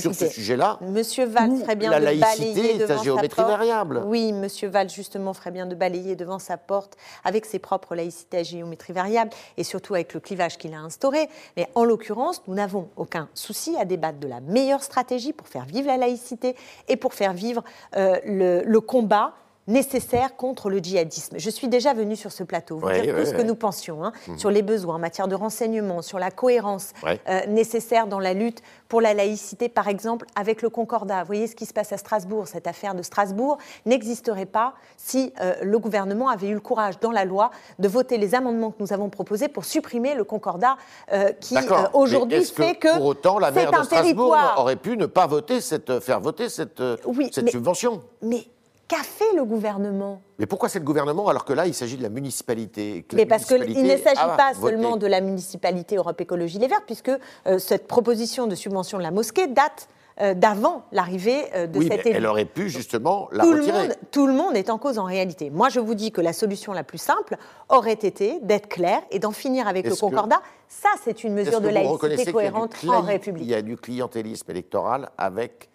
sur 0.00 0.14
ce 0.14 0.28
sujet-là. 0.28 0.78
Monsieur 0.80 1.24
Valls 1.26 1.56
ferait 1.60 1.76
bien 1.76 1.90
la 1.90 2.00
de 2.00 2.04
laïcité 2.06 2.54
balayer 2.54 2.70
est 2.70 2.74
à 2.74 2.86
devant 2.86 2.98
sa 2.98 3.04
géométrie 3.04 3.42
porte. 3.42 3.48
variable. 3.48 4.02
Oui, 4.06 4.32
Monsieur 4.32 4.68
Valls 4.68 4.90
justement 4.90 5.34
ferait 5.34 5.50
bien 5.50 5.66
de 5.66 5.74
balayer 5.74 6.16
devant 6.16 6.38
sa 6.38 6.56
porte 6.56 6.96
avec 7.24 7.44
ses 7.44 7.58
propres 7.58 7.94
laïcités 7.94 8.38
à 8.38 8.42
géométrie 8.42 8.92
variable 8.92 9.30
et 9.56 9.64
surtout 9.64 9.94
avec 9.94 10.14
le 10.14 10.20
clivage 10.20 10.58
qu'il 10.58 10.74
a 10.74 10.78
instauré. 10.78 11.28
Mais 11.56 11.68
en 11.74 11.84
l'occurrence, 11.84 12.42
nous 12.46 12.54
n'avons 12.54 12.88
aucun 12.96 13.28
souci 13.34 13.76
à 13.78 13.84
débattre 13.84 14.18
de 14.18 14.28
la 14.28 14.40
meilleure 14.40 14.82
stratégie 14.82 15.32
pour 15.32 15.48
faire 15.48 15.64
vivre 15.64 15.86
la 15.88 15.96
laïcité 15.96 16.56
et 16.88 16.96
pour 16.96 17.14
faire 17.14 17.32
vivre 17.32 17.62
euh, 17.96 18.18
le, 18.24 18.62
le 18.64 18.80
combat 18.80 19.34
nécessaire 19.68 20.34
contre 20.34 20.70
le 20.70 20.78
djihadisme. 20.78 21.36
Je 21.38 21.50
suis 21.50 21.68
déjà 21.68 21.94
venue 21.94 22.16
sur 22.16 22.32
ce 22.32 22.42
plateau, 22.42 22.78
vous 22.78 22.86
Ouais, 22.86 23.02
dire 23.02 23.14
ouais, 23.14 23.20
tout 23.22 23.30
ce 23.30 23.34
que 23.34 23.42
nous 23.42 23.54
pensions 23.54 24.04
hein, 24.04 24.12
sur 24.36 24.50
les 24.50 24.62
besoins 24.62 24.96
en 24.96 24.98
matière 24.98 25.28
de 25.28 25.34
renseignement, 25.36 26.02
sur 26.02 26.18
la 26.18 26.30
cohérence 26.32 26.92
euh, 27.06 27.46
nécessaire 27.46 28.06
dans 28.08 28.18
la 28.18 28.32
lutte 28.34 28.62
pour 28.88 29.00
la 29.00 29.14
laïcité, 29.14 29.68
par 29.68 29.86
exemple, 29.86 30.26
avec 30.34 30.62
le 30.62 30.70
Concordat. 30.70 31.20
Vous 31.20 31.26
voyez 31.26 31.46
ce 31.46 31.54
qui 31.54 31.66
se 31.66 31.72
passe 31.74 31.92
à 31.92 31.98
Strasbourg. 31.98 32.48
Cette 32.48 32.66
affaire 32.66 32.94
de 32.94 33.02
Strasbourg 33.02 33.58
n'existerait 33.86 34.46
pas 34.46 34.74
si 34.96 35.32
euh, 35.40 35.54
le 35.62 35.78
gouvernement 35.78 36.28
avait 36.28 36.48
eu 36.48 36.54
le 36.54 36.60
courage, 36.60 36.98
dans 37.00 37.12
la 37.12 37.24
loi, 37.26 37.50
de 37.78 37.86
voter 37.88 38.16
les 38.18 38.34
amendements 38.34 38.70
que 38.70 38.76
nous 38.80 38.92
avons 38.94 39.10
proposés 39.10 39.48
pour 39.48 39.64
supprimer 39.66 40.14
le 40.14 40.24
Concordat 40.24 40.76
euh, 41.12 41.30
qui, 41.40 41.54
aujourd'hui, 41.92 42.42
fait 42.44 42.74
que 42.76 42.96
Pour 42.96 43.04
autant, 43.06 43.38
la 43.38 43.50
maire 43.50 43.70
de 43.70 43.76
Strasbourg 43.84 44.02
territoire. 44.02 44.60
aurait 44.60 44.76
pu 44.76 44.96
ne 44.96 45.04
pas 45.06 45.26
voter 45.26 45.60
cette, 45.60 46.00
faire 46.00 46.20
voter 46.20 46.48
cette, 46.48 46.82
Oui, 47.04 47.28
cette 47.30 47.44
mais- 47.44 47.50
subvention? 47.50 48.02
Mais 48.22 48.46
qu'a 48.88 49.02
fait 49.02 49.36
le 49.36 49.44
gouvernement? 49.44 50.22
Mais 50.38 50.46
pourquoi 50.46 50.68
c'est 50.68 50.78
le 50.78 50.84
gouvernement 50.84 51.28
alors 51.28 51.44
que 51.44 51.52
là, 51.52 51.66
il 51.66 51.74
s'agit 51.74 51.96
de 51.98 52.02
la 52.02 52.08
municipalité? 52.08 53.04
Que 53.08 53.16
la 53.16 53.22
Mais 53.22 53.26
parce 53.26 53.44
qu'il 53.44 53.60
ne 53.82 53.96
s'agit 53.96 54.18
a 54.18 54.28
pas 54.36 54.52
voté. 54.54 54.72
seulement 54.74 54.96
de 54.96 55.06
la 55.06 55.20
municipalité 55.20 55.96
Europe 55.96 56.20
Écologie 56.20 56.58
Les 56.58 56.68
Verts, 56.68 56.84
puisque 56.86 57.10
euh, 57.46 57.58
cette 57.58 57.86
proposition 57.86 58.46
de 58.46 58.54
subvention 58.54 58.98
de 58.98 59.02
la 59.02 59.10
mosquée 59.10 59.46
date 59.46 59.88
euh, 60.20 60.34
d'avant 60.34 60.82
l'arrivée 60.90 61.44
euh, 61.54 61.66
de 61.68 61.78
Oui, 61.78 61.86
cet 61.88 62.04
mais 62.04 62.10
elle 62.12 62.26
aurait 62.26 62.44
pu 62.44 62.70
justement 62.70 63.28
la 63.30 63.44
tout 63.44 63.52
le, 63.52 63.60
retirer. 63.60 63.78
monde, 63.88 63.96
tout 64.10 64.26
le 64.26 64.32
monde 64.32 64.56
est 64.56 64.68
en 64.70 64.78
cause 64.78 64.98
en 64.98 65.04
réalité. 65.04 65.48
Moi, 65.50 65.68
je 65.68 65.78
vous 65.78 65.94
dis 65.94 66.10
que 66.10 66.20
la 66.20 66.32
solution 66.32 66.72
la 66.72 66.82
plus 66.82 66.98
simple 66.98 67.36
aurait 67.68 67.92
été 67.92 68.40
d'être 68.42 68.68
clair 68.68 69.00
et 69.12 69.18
d'en 69.20 69.30
finir 69.32 69.68
avec 69.68 69.84
le 69.86 69.94
que- 69.94 70.00
Concordat. 70.00 70.40
Ça, 70.66 70.88
c'est 71.04 71.22
une 71.22 71.34
mesure 71.34 71.60
de 71.60 71.68
laïcité 71.68 72.32
cohérente 72.32 72.74
en 72.88 73.02
Il 73.02 73.06
République. 73.06 73.46
y 73.46 73.54
a 73.54 73.62
du 73.62 73.76
clientélisme 73.76 74.50
électoral 74.50 75.10
avec 75.18 75.68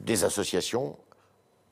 des 0.00 0.24
associations 0.24 0.96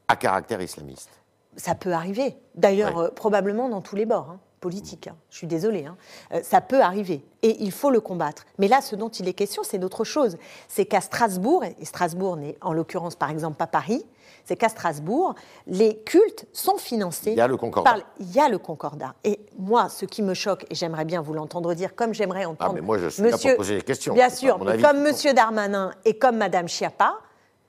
à 0.08 0.16
caractère 0.16 0.60
islamiste. 0.60 1.10
Ça 1.56 1.74
peut 1.74 1.92
arriver. 1.92 2.36
D'ailleurs, 2.54 2.96
Ouais. 2.96 3.04
euh, 3.04 3.10
probablement 3.10 3.68
dans 3.68 3.80
tous 3.80 3.96
les 3.96 4.04
bords 4.06 4.28
hein, 4.30 4.40
politiques. 4.60 5.08
hein. 5.08 5.16
Je 5.30 5.38
suis 5.38 5.46
désolée. 5.46 5.86
hein. 5.86 5.96
Euh, 6.32 6.40
ça 6.42 6.60
peut 6.60 6.80
arriver. 6.82 7.24
Et 7.42 7.62
il 7.62 7.72
faut 7.72 7.90
le 7.90 8.00
combattre. 8.00 8.44
Mais 8.58 8.68
là, 8.68 8.80
ce 8.82 8.94
dont 8.94 9.08
il 9.08 9.26
est 9.28 9.32
question, 9.32 9.62
c'est 9.64 9.78
d'autre 9.78 10.04
chose. 10.04 10.36
C'est 10.68 10.84
qu'à 10.84 11.00
Strasbourg, 11.00 11.64
et 11.64 11.84
Strasbourg 11.84 12.36
n'est 12.36 12.58
en 12.60 12.72
l'occurrence 12.72 13.16
par 13.16 13.30
exemple 13.30 13.56
pas 13.56 13.66
Paris, 13.66 14.04
c'est 14.44 14.56
qu'à 14.56 14.68
Strasbourg, 14.68 15.34
les 15.66 15.98
cultes 16.04 16.46
sont 16.52 16.76
financés. 16.76 17.32
Il 17.32 17.38
y 17.38 17.40
a 17.40 17.48
le 17.48 17.56
Concordat. 17.56 17.90
par- 17.94 18.00
Il 18.20 18.30
y 18.32 18.38
a 18.38 18.48
le 18.48 18.58
Concordat. 18.58 19.14
Et 19.24 19.40
moi, 19.58 19.88
ce 19.88 20.04
qui 20.04 20.22
me 20.22 20.34
choque, 20.34 20.66
et 20.70 20.74
j'aimerais 20.74 21.04
bien 21.04 21.20
vous 21.22 21.32
l'entendre 21.32 21.72
dire, 21.74 21.94
comme 21.96 22.12
j'aimerais 22.14 22.44
entendre. 22.44 22.70
Ah, 22.70 22.74
mais 22.74 22.80
moi, 22.82 22.98
je 22.98 23.08
suis 23.08 23.22
là 23.22 23.36
pour 23.36 23.56
poser 23.56 23.76
des 23.76 23.82
questions, 23.82 24.14
Bien 24.14 24.30
sûr, 24.30 24.58
comme 24.58 25.00
Monsieur 25.02 25.32
Darmanin 25.32 25.90
et 26.04 26.16
comme 26.18 26.36
Madame 26.36 26.68
Schiappa, 26.68 27.14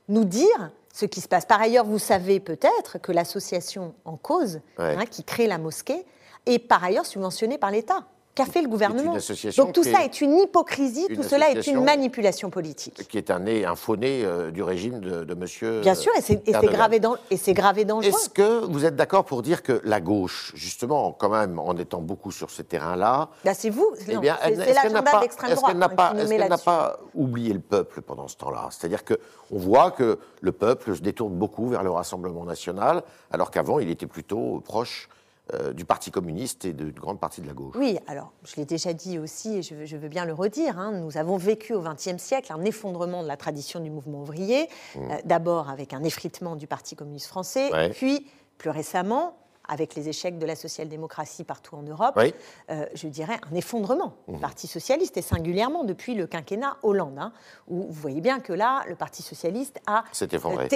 nous 0.09 0.23
dire 0.25 0.71
ce 0.97 1.05
qui 1.05 1.21
se 1.21 1.27
passe. 1.27 1.45
Par 1.45 1.61
ailleurs, 1.61 1.85
vous 1.85 1.99
savez 1.99 2.39
peut-être 2.39 2.97
que 2.97 3.11
l'association 3.11 3.93
en 4.03 4.17
cause, 4.17 4.61
Ouais. 4.79 4.95
hein, 4.97 5.05
qui 5.05 5.23
crée 5.23 5.45
la 5.45 5.59
mosquée, 5.59 6.03
est 6.47 6.57
par 6.57 6.83
ailleurs 6.83 7.05
subventionnée 7.05 7.59
par 7.59 7.69
l'État. 7.69 8.07
Qu'a 8.37 8.45
fait 8.45 8.61
le 8.61 8.67
gouvernement 8.67 9.17
Donc 9.57 9.73
tout 9.73 9.83
ça 9.83 10.03
est- 10.03 10.05
est 10.05 10.21
une 10.21 10.37
hypocrisie, 10.37 11.07
une 11.09 11.15
tout 11.15 11.23
cela 11.23 11.49
est 11.49 11.65
une 11.65 11.83
manipulation 11.83 12.51
politique. 12.51 13.07
qui 13.07 13.17
est 13.17 13.31
un 13.31 13.39
nez, 13.39 13.65
un 13.65 13.75
faux 13.75 13.95
nez 13.95 14.23
euh, 14.23 14.51
du 14.51 14.61
régime 14.61 14.99
de, 14.99 15.23
de 15.23 15.33
Monsieur. 15.33 15.81
Bien 15.81 15.95
sûr, 15.95 16.11
et 16.15 16.21
c'est 16.21 16.43
gravé, 16.45 16.99
dans, 16.99 17.15
et 17.31 17.53
gravé 17.53 17.83
dangereux. 17.83 18.09
Est-ce 18.13 18.29
que 18.29 18.63
vous 18.65 18.85
êtes 18.85 18.95
d'accord 18.95 19.25
pour 19.25 19.41
dire 19.41 19.63
que 19.63 19.81
la 19.83 20.01
gauche, 20.01 20.51
justement, 20.53 21.13
quand 21.13 21.29
même, 21.29 21.57
en 21.57 21.75
étant 21.77 21.99
beaucoup 21.99 22.31
sur 22.31 22.51
ce 22.51 22.61
terrain-là, 22.61 23.29
Là, 23.43 23.53
c'est 23.55 23.71
vous, 23.71 23.89
eh 24.07 24.17
bien, 24.17 24.37
c'est 24.43 24.55
l'agenda 24.73 25.01
pas, 25.01 25.17
de 25.17 25.21
l'extrême 25.23 25.51
est-ce 25.51 25.59
droite 25.59 25.75
est-ce 26.17 26.29
qu'elle 26.29 26.49
n'a 26.49 26.57
pas 26.59 26.99
oublié 27.15 27.53
le 27.53 27.59
peuple 27.59 28.01
pendant 28.03 28.27
ce 28.27 28.37
temps-là? 28.37 28.69
C'est-à-dire 28.69 29.03
que 29.03 29.15
on 29.51 29.57
voit 29.57 29.89
que 29.89 30.19
le 30.41 30.51
peuple 30.51 30.95
se 30.95 31.01
détourne 31.01 31.33
beaucoup 31.33 31.67
vers 31.69 31.81
le 31.81 31.89
Rassemblement 31.89 32.43
national, 32.43 33.01
alors 33.31 33.49
qu'avant, 33.49 33.79
il 33.79 33.89
était 33.89 34.05
plutôt 34.05 34.61
proche 34.63 35.09
euh, 35.53 35.73
du 35.73 35.85
Parti 35.85 36.11
communiste 36.11 36.65
et 36.65 36.73
de- 36.73 36.85
d'une 36.85 36.93
grande 36.99 37.19
partie 37.19 37.41
de 37.41 37.47
la 37.47 37.53
gauche. 37.53 37.75
Oui, 37.77 37.97
alors 38.07 38.31
je 38.45 38.55
l'ai 38.57 38.65
déjà 38.65 38.93
dit 38.93 39.17
aussi 39.19 39.57
et 39.57 39.61
je 39.61 39.75
veux, 39.75 39.85
je 39.85 39.97
veux 39.97 40.09
bien 40.09 40.25
le 40.25 40.33
redire. 40.33 40.77
hein, 40.79 40.91
nous 40.91 41.17
avons 41.17 41.37
vécu 41.37 41.73
au 41.73 41.81
XXe 41.81 42.17
siècle 42.17 42.51
un 42.53 42.63
effondrement 42.65 43.23
de 43.23 43.27
la 43.27 43.37
tradition 43.37 43.79
du 43.79 43.89
mouvement 43.89 44.21
ouvrier, 44.21 44.69
euh, 44.97 44.99
d'abord 45.25 45.69
avec 45.69 45.93
un 45.93 46.03
effritement 46.03 46.55
du 46.55 46.67
Parti 46.67 46.95
communiste 46.95 47.27
français, 47.27 47.69
Mmh. 47.69 47.73
Ouais. 47.73 47.89
puis 47.89 48.27
plus 48.57 48.69
récemment 48.69 49.37
avec 49.69 49.95
les 49.95 50.07
échecs 50.07 50.39
de 50.39 50.45
la 50.45 50.55
social-démocratie 50.55 51.43
partout 51.43 51.75
en 51.75 51.81
Europe, 51.83 52.13
Oui. 52.15 52.33
euh, 52.69 52.85
je 52.93 53.09
dirais 53.09 53.37
un 53.51 53.55
effondrement 53.55 54.13
Mmh. 54.29 54.33
du 54.35 54.39
Parti 54.39 54.65
socialiste 54.65 55.17
et 55.17 55.21
singulièrement 55.21 55.83
depuis 55.83 56.15
le 56.15 56.25
quinquennat 56.25 56.77
Hollande, 56.83 57.19
hein, 57.19 57.33
où 57.67 57.81
vous 57.83 57.91
voyez 58.01 58.21
bien 58.21 58.39
que 58.39 58.53
là, 58.53 58.83
le 58.87 58.95
Parti 58.95 59.21
socialiste 59.23 59.81
a 59.85 60.05
S'est 60.13 60.29
effondré. 60.33 60.69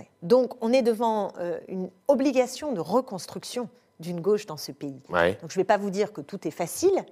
euh. 0.00 0.04
Donc 0.22 0.52
on 0.60 0.72
est 0.72 0.82
devant 0.82 1.32
euh, 1.38 1.58
une 1.66 1.90
obligation 2.06 2.70
de 2.72 2.78
reconstruction 2.80 3.68
d'une 4.00 4.20
gauche 4.20 4.46
dans 4.46 4.56
ce 4.56 4.72
pays. 4.72 5.00
Ouais. 5.08 5.38
Donc 5.40 5.50
je 5.50 5.58
ne 5.58 5.60
vais 5.60 5.66
pas 5.66 5.76
vous 5.76 5.90
dire 5.90 6.12
que 6.12 6.20
tout 6.20 6.46
est 6.46 6.52
facile, 6.52 7.04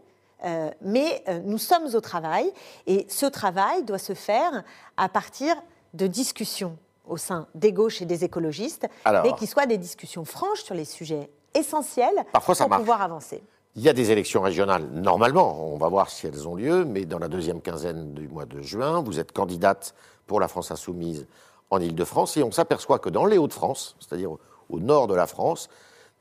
euh, 0.44 0.70
mais 0.80 1.22
euh, 1.28 1.40
nous 1.44 1.58
sommes 1.58 1.94
au 1.94 2.00
travail 2.00 2.52
et 2.86 3.06
ce 3.08 3.26
travail 3.26 3.84
doit 3.84 3.98
se 3.98 4.14
faire 4.14 4.64
à 4.96 5.08
partir 5.08 5.54
de 5.94 6.06
discussions 6.06 6.76
au 7.06 7.16
sein 7.16 7.46
des 7.54 7.72
gauches 7.72 8.02
et 8.02 8.06
des 8.06 8.24
écologistes, 8.24 8.86
Alors. 9.04 9.24
mais 9.24 9.32
qui 9.34 9.46
soient 9.46 9.66
des 9.66 9.78
discussions 9.78 10.24
franches 10.24 10.62
sur 10.62 10.74
les 10.74 10.84
sujets 10.84 11.30
essentiels 11.54 12.24
Parfois, 12.32 12.54
pour 12.54 12.68
pouvoir 12.68 13.02
avancer. 13.02 13.42
Il 13.74 13.82
y 13.82 13.88
a 13.88 13.92
des 13.92 14.10
élections 14.10 14.42
régionales, 14.42 14.86
normalement, 14.92 15.72
on 15.72 15.78
va 15.78 15.88
voir 15.88 16.10
si 16.10 16.26
elles 16.26 16.46
ont 16.46 16.54
lieu, 16.54 16.84
mais 16.84 17.04
dans 17.04 17.18
la 17.18 17.28
deuxième 17.28 17.60
quinzaine 17.60 18.12
du 18.12 18.28
mois 18.28 18.44
de 18.44 18.60
juin, 18.60 19.02
vous 19.02 19.18
êtes 19.18 19.32
candidate 19.32 19.94
pour 20.26 20.40
la 20.40 20.48
France 20.48 20.70
insoumise 20.70 21.26
en 21.70 21.80
Ile-de-France, 21.80 22.36
et 22.36 22.42
on 22.42 22.52
s'aperçoit 22.52 22.98
que 22.98 23.08
dans 23.08 23.24
les 23.24 23.38
Hauts-de-France, 23.38 23.96
c'est-à-dire 23.98 24.32
au 24.68 24.78
nord 24.78 25.06
de 25.06 25.14
la 25.14 25.26
France, 25.26 25.68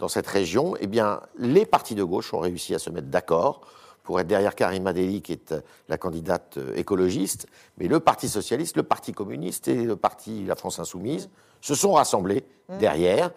dans 0.02 0.08
cette 0.08 0.26
région, 0.26 0.76
eh 0.80 0.88
bien, 0.88 1.22
les 1.38 1.64
partis 1.64 1.94
de 1.94 2.04
gauche 2.04 2.34
ont 2.34 2.40
réussi 2.40 2.74
à 2.74 2.80
se 2.80 2.90
mettre 2.90 3.08
d'accord 3.08 3.62
pour 4.02 4.20
être 4.20 4.26
derrière 4.26 4.56
Karima 4.56 4.94
Deli, 4.94 5.22
qui 5.22 5.34
est 5.34 5.54
la 5.90 5.98
candidate 6.00 6.58
écologiste, 6.76 7.46
mais 7.78 7.88
le 7.88 8.00
Parti 8.00 8.28
socialiste, 8.28 8.78
le 8.78 8.84
Parti 8.84 9.12
communiste 9.12 9.68
et 9.68 9.84
le 9.84 9.96
Parti 9.96 10.44
La 10.46 10.56
France 10.56 10.80
insoumise 10.80 11.30
se 11.62 11.76
sont 11.76 11.94
rassemblés 11.94 12.44
mmh. 12.68 12.78
derrière. 12.80 13.30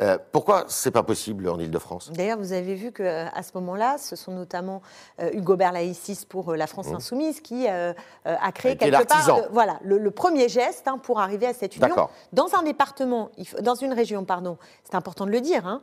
Euh, 0.00 0.16
pourquoi 0.30 0.64
c'est 0.68 0.92
pas 0.92 1.02
possible 1.02 1.48
en 1.48 1.58
Ile-de-France? 1.58 2.12
D'ailleurs, 2.12 2.38
vous 2.38 2.52
avez 2.52 2.74
vu 2.74 2.92
qu'à 2.92 3.02
euh, 3.02 3.42
ce 3.42 3.50
moment-là, 3.54 3.98
ce 3.98 4.14
sont 4.14 4.30
notamment 4.30 4.80
euh, 5.20 5.30
Hugo 5.32 5.56
Berlaïcis 5.56 6.24
pour 6.28 6.54
la 6.54 6.68
France 6.68 6.88
mmh. 6.88 6.94
Insoumise 6.94 7.40
qui 7.40 7.66
a 7.66 7.94
créé 8.52 8.76
quelque 8.76 9.06
part 9.06 9.48
voilà, 9.50 9.78
le, 9.82 10.10
premier 10.10 10.48
geste 10.48 10.86
hein, 10.88 10.98
pour 10.98 11.20
arriver 11.20 11.46
à 11.46 11.54
cette 11.54 11.76
union. 11.76 12.08
Dans 12.32 12.54
un 12.54 12.62
département, 12.62 13.30
dans 13.60 13.74
une 13.74 13.92
région, 13.92 14.24
pardon, 14.24 14.56
c'est 14.84 14.94
important 14.94 15.26
de 15.26 15.30
le 15.30 15.40
dire, 15.40 15.66
hein, 15.66 15.80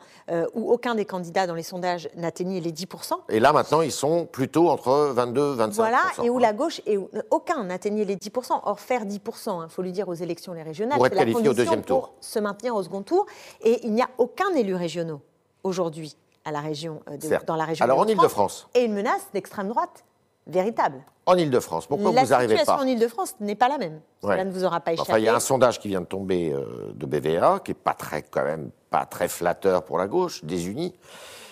où 0.54 0.72
aucun 0.72 0.96
des 0.96 1.06
candidats 1.06 1.48
dans 1.48 1.54
les 1.54 1.64
sondages 1.64 2.10
n'atteignait 2.16 2.60
les 2.60 2.72
10%. 2.72 3.14
Et 3.30 3.40
là, 3.40 3.54
maintenant, 3.54 3.82
ils 3.82 3.92
sont 3.92 4.26
plutôt 4.26 4.70
entre 4.70 5.12
22 5.14 5.54
25 5.54 5.76
Voilà, 5.76 6.02
et 6.24 6.30
où 6.30 6.40
la 6.40 6.54
gauche, 6.54 6.82
et 6.86 6.98
aucun 7.32 7.64
n'atteignait 7.64 8.06
les 8.06 8.16
10%. 8.16 8.62
Or, 8.64 8.80
faire 8.80 9.06
10%, 9.06 9.10
il 9.16 9.50
hein, 9.50 9.68
faut 9.70 9.82
lui 9.82 9.92
dire 9.92 10.08
aux 10.08 10.14
élections 10.14 10.54
les 10.54 10.64
régionales, 10.64 11.00
c'est 11.02 11.16
la 11.16 11.26
condition 11.26 11.52
au 11.52 11.54
deuxième 11.54 11.84
tour. 11.84 12.00
pour 12.00 12.14
se 12.22 12.40
maintenir 12.40 12.76
au 12.76 12.84
second 12.84 13.02
tour. 13.02 13.26
Et 13.62 13.86
il 13.86 13.94
n'y 13.94 14.02
a 14.06 14.10
aucun 14.18 14.54
élu 14.56 14.76
régional 14.76 15.18
aujourd'hui 15.64 16.16
à 16.46 16.52
la 16.52 16.62
région, 16.62 17.02
euh, 17.10 17.18
dans 17.46 17.56
la 17.56 17.66
région. 17.66 17.84
Alors 17.84 18.00
en 18.00 18.08
Ile-de-France. 18.08 18.68
Et 18.76 18.86
une 18.86 18.94
menace 18.94 19.28
d'extrême 19.34 19.68
droite 19.68 20.06
véritable. 20.48 21.04
En 21.26 21.36
Ile-de-France, 21.36 21.88
pourquoi 21.88 22.12
vous 22.12 22.28
n'arrivez 22.28 22.54
pas 22.54 22.54
La 22.54 22.60
situation 22.60 22.76
en 22.76 22.88
Ile-de-France 22.88 23.36
n'est 23.40 23.56
pas 23.56 23.68
la 23.68 23.80
même. 23.80 24.00
Cela 24.22 24.46
ne 24.46 24.52
vous 24.52 24.64
aura 24.64 24.80
pas 24.80 24.94
échappé. 24.94 25.10
Enfin, 25.10 25.20
il 25.20 25.26
y 25.26 25.28
a 25.28 25.36
un 25.36 25.40
sondage 25.40 25.80
qui 25.80 25.88
vient 25.88 26.02
de 26.02 26.06
tomber 26.06 26.54
euh, 26.54 26.94
de 26.94 27.06
BVA, 27.08 27.62
qui 27.66 27.72
est 27.72 27.74
pas 27.74 27.96
très, 27.96 28.22
quand 28.22 28.44
même, 28.44 28.70
pas 28.92 29.06
très 29.06 29.28
flatteur 29.28 29.84
pour 29.84 29.98
la 29.98 30.06
gauche, 30.08 30.46
désunie. 30.46 30.94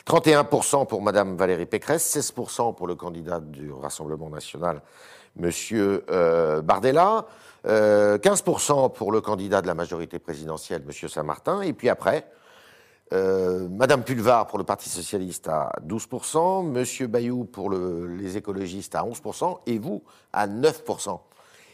31% 0.08 0.86
pour 0.86 1.02
Madame 1.02 1.36
Valérie 1.38 1.66
Pécresse, 1.66 2.16
16% 2.16 2.76
pour 2.76 2.86
le 2.88 2.94
candidat 2.94 3.40
du 3.40 3.72
Rassemblement 3.72 4.30
national, 4.30 4.82
Monsieur 5.38 6.06
euh, 6.12 6.62
Bardella, 6.62 7.26
15% 7.66 8.92
pour 8.92 9.14
le 9.14 9.22
candidat 9.22 9.62
de 9.62 9.68
la 9.68 9.74
majorité 9.74 10.20
présidentielle, 10.20 10.84
Monsieur 10.86 11.08
Saint-Martin, 11.08 11.62
et 11.62 11.72
puis 11.72 11.88
après, 11.88 12.28
euh, 13.12 13.68
Madame 13.70 14.04
Pulvar 14.04 14.48
pour 14.48 14.58
le 14.58 14.64
Parti 14.64 14.90
Socialiste 14.90 15.48
à 15.48 15.72
12%, 15.86 16.66
Monsieur 16.66 17.08
Bayou 17.08 17.44
pour 17.44 17.70
les 17.70 18.38
écologistes 18.38 18.96
à 18.96 19.04
11% 19.04 19.60
et 19.68 19.78
vous 19.78 20.04
à 20.32 20.48
9%. 20.48 21.20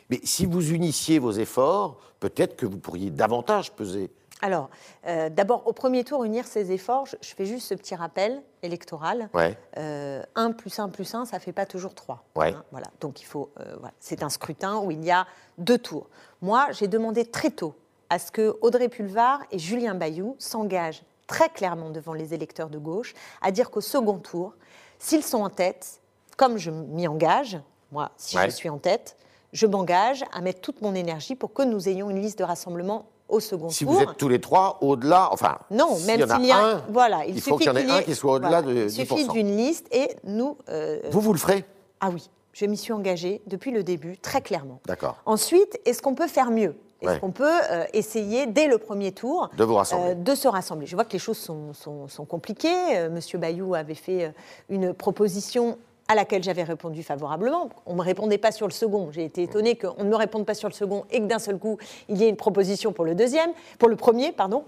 Mais 0.09 0.19
si 0.23 0.45
vous 0.45 0.71
unissiez 0.71 1.19
vos 1.19 1.31
efforts, 1.31 1.99
peut-être 2.19 2.55
que 2.55 2.65
vous 2.65 2.79
pourriez 2.79 3.11
davantage 3.11 3.71
peser. 3.71 4.11
Alors, 4.41 4.69
euh, 5.05 5.29
d'abord, 5.29 5.67
au 5.67 5.73
premier 5.73 6.03
tour, 6.03 6.23
unir 6.23 6.45
ces 6.45 6.71
efforts, 6.71 7.05
je, 7.05 7.15
fais 7.21 7.45
juste 7.45 7.67
ce 7.67 7.73
petit 7.73 7.93
rappel 7.93 8.41
électoral. 8.63 9.29
Ouais. 9.33 9.57
1 9.75 9.81
euh, 9.81 10.53
plus 10.57 10.79
1 10.79 10.89
plus 10.89 11.13
1, 11.13 11.25
ça 11.25 11.37
ne 11.37 11.41
fait 11.41 11.51
pas 11.51 11.65
toujours 11.65 11.93
3. 11.93 12.23
Ouais. 12.35 12.53
Hein, 12.53 12.63
voilà. 12.71 12.87
Donc, 13.01 13.21
il 13.21 13.25
faut. 13.25 13.51
C'est 13.99 14.23
un 14.23 14.29
scrutin 14.29 14.77
où 14.77 14.91
il 14.91 15.03
y 15.03 15.11
a 15.11 15.27
deux 15.57 15.77
tours. 15.77 16.07
Moi, 16.41 16.67
j'ai 16.71 16.87
demandé 16.87 17.25
très 17.25 17.51
tôt 17.51 17.75
à 18.09 18.17
ce 18.17 18.31
que 18.31 18.57
Audrey 18.61 18.89
Pulvar 18.89 19.41
et 19.51 19.59
Julien 19.59 19.93
Bayou 19.93 20.35
s'engagent 20.39 21.03
très 21.29 21.47
clairement 21.47 21.91
devant 21.91 22.13
les 22.13 22.33
électeurs 22.33 22.69
de 22.69 22.79
gauche, 22.79 23.13
à 23.41 23.51
dire 23.51 23.69
qu'au 23.69 23.79
second 23.79 24.17
tour, 24.17 24.55
s'ils 24.97 25.23
sont 25.23 25.43
en 25.43 25.49
tête, 25.49 26.01
comme 26.35 26.57
je 26.57 26.71
m'y 26.71 27.07
engage, 27.07 27.57
moi, 27.91 28.11
si 28.17 28.37
je 28.37 28.49
suis 28.49 28.67
en 28.67 28.79
tête, 28.79 29.15
je 29.53 29.65
m'engage 29.65 30.25
à 30.33 30.41
mettre 30.41 30.59
toute 30.59 30.81
mon 30.81 30.93
énergie 30.93 31.35
pour 31.35 31.53
que 31.53 31.61
nous 31.63 31.87
ayons 31.87 32.09
une 32.09 32.21
liste 32.21 32.39
de 32.39 32.43
rassemblement 32.43 33.05
au 33.29 33.39
second 33.39 33.67
tour. 33.67 33.73
Si 33.73 33.83
vous 33.85 33.99
êtes 33.99 34.17
tous 34.17 34.27
les 34.27 34.41
trois 34.41 34.79
au-delà, 34.81 35.29
enfin, 35.31 35.59
non, 35.71 35.99
même 35.99 36.27
s'il 36.27 36.45
y, 36.45 36.51
a 36.51 36.57
un, 36.57 36.83
voilà, 36.89 37.25
il, 37.25 37.39
faut 37.39 37.57
qu'il 37.57 37.67
y 37.67 37.69
en 37.69 37.75
ait 37.75 37.89
un 37.89 38.01
qui 38.01 38.15
soit 38.15 38.33
au-delà 38.33 38.61
de 38.61 38.87
10%. 38.87 38.99
Il 38.99 39.07
suffit 39.07 39.27
d'une 39.27 39.55
liste 39.55 39.87
et 39.91 40.15
nous. 40.23 40.57
Euh, 40.69 40.99
vous 41.11 41.21
vous 41.21 41.33
le 41.33 41.39
ferez 41.39 41.63
Ah 41.99 42.09
oui, 42.11 42.29
je 42.53 42.65
m'y 42.65 42.77
suis 42.77 42.93
engagée 42.93 43.41
depuis 43.45 43.71
le 43.71 43.83
début, 43.83 44.17
très 44.17 44.41
clairement. 44.41 44.81
D'accord. 44.85 45.17
Ensuite, 45.25 45.79
est-ce 45.85 46.01
qu'on 46.01 46.15
peut 46.15 46.27
faire 46.27 46.49
mieux? 46.49 46.75
Est-ce 47.01 47.19
qu'on 47.19 47.31
peut 47.31 47.45
euh, 47.71 47.85
essayer, 47.93 48.45
dès 48.45 48.67
le 48.67 48.77
premier 48.77 49.11
tour, 49.11 49.49
de, 49.57 49.63
vous 49.63 49.75
rassembler. 49.75 50.11
Euh, 50.11 50.15
de 50.15 50.35
se 50.35 50.47
rassembler? 50.47 50.85
Je 50.85 50.95
vois 50.95 51.05
que 51.05 51.13
les 51.13 51.19
choses 51.19 51.37
sont, 51.37 51.73
sont, 51.73 52.25
compliquées. 52.25 52.97
Euh, 52.97 53.09
Monsieur 53.09 53.37
Bayou 53.37 53.73
avait 53.75 53.95
fait 53.95 54.33
une 54.69 54.93
proposition 54.93 55.77
à 56.07 56.15
laquelle 56.15 56.41
j'avais 56.41 56.63
répondu 56.63 57.03
favorablement. 57.03 57.69
On 57.85 57.93
ne 57.93 57.97
me 57.99 58.01
répondait 58.01 58.39
pas 58.39 58.51
sur 58.51 58.67
le 58.67 58.73
second. 58.73 59.11
J'ai 59.11 59.23
été 59.23 59.43
étonnée 59.43 59.75
qu'on 59.75 60.03
ne 60.03 60.09
me 60.09 60.15
réponde 60.15 60.43
pas 60.43 60.55
sur 60.55 60.67
le 60.67 60.73
second 60.73 61.05
et 61.11 61.19
que 61.19 61.25
d'un 61.25 61.37
seul 61.37 61.59
coup, 61.59 61.77
il 62.07 62.17
y 62.17 62.23
ait 62.23 62.29
une 62.29 62.35
proposition 62.35 62.93
pour 62.93 63.05
le 63.05 63.13
deuxième, 63.13 63.51
pour 63.77 63.89
le 63.89 63.95
premier, 63.95 64.31
pardon. 64.31 64.63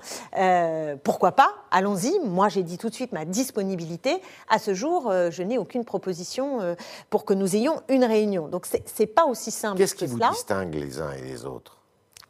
pourquoi 1.04 1.32
pas? 1.32 1.50
Allons-y. 1.72 2.20
Moi, 2.24 2.48
j'ai 2.50 2.62
dit 2.62 2.78
tout 2.78 2.90
de 2.90 2.94
suite 2.94 3.12
ma 3.12 3.26
disponibilité. 3.26 4.22
À 4.50 4.60
ce 4.60 4.76
jour, 4.76 5.12
je 5.32 5.42
n'ai 5.42 5.58
aucune 5.58 5.84
proposition 5.84 6.76
pour 7.10 7.26
que 7.26 7.34
nous 7.34 7.56
ayons 7.56 7.82
une 7.90 8.06
réunion. 8.06 8.48
Donc, 8.48 8.68
ce 8.68 8.78
n'est 9.00 9.08
pas 9.08 9.26
aussi 9.26 9.50
simple 9.50 9.80
Qu'est-ce 9.80 9.96
qui 9.96 10.06
vous 10.06 10.20
distingue 10.20 10.76
les 10.76 11.02
uns 11.02 11.12
et 11.14 11.22
les 11.22 11.46
autres? 11.46 11.81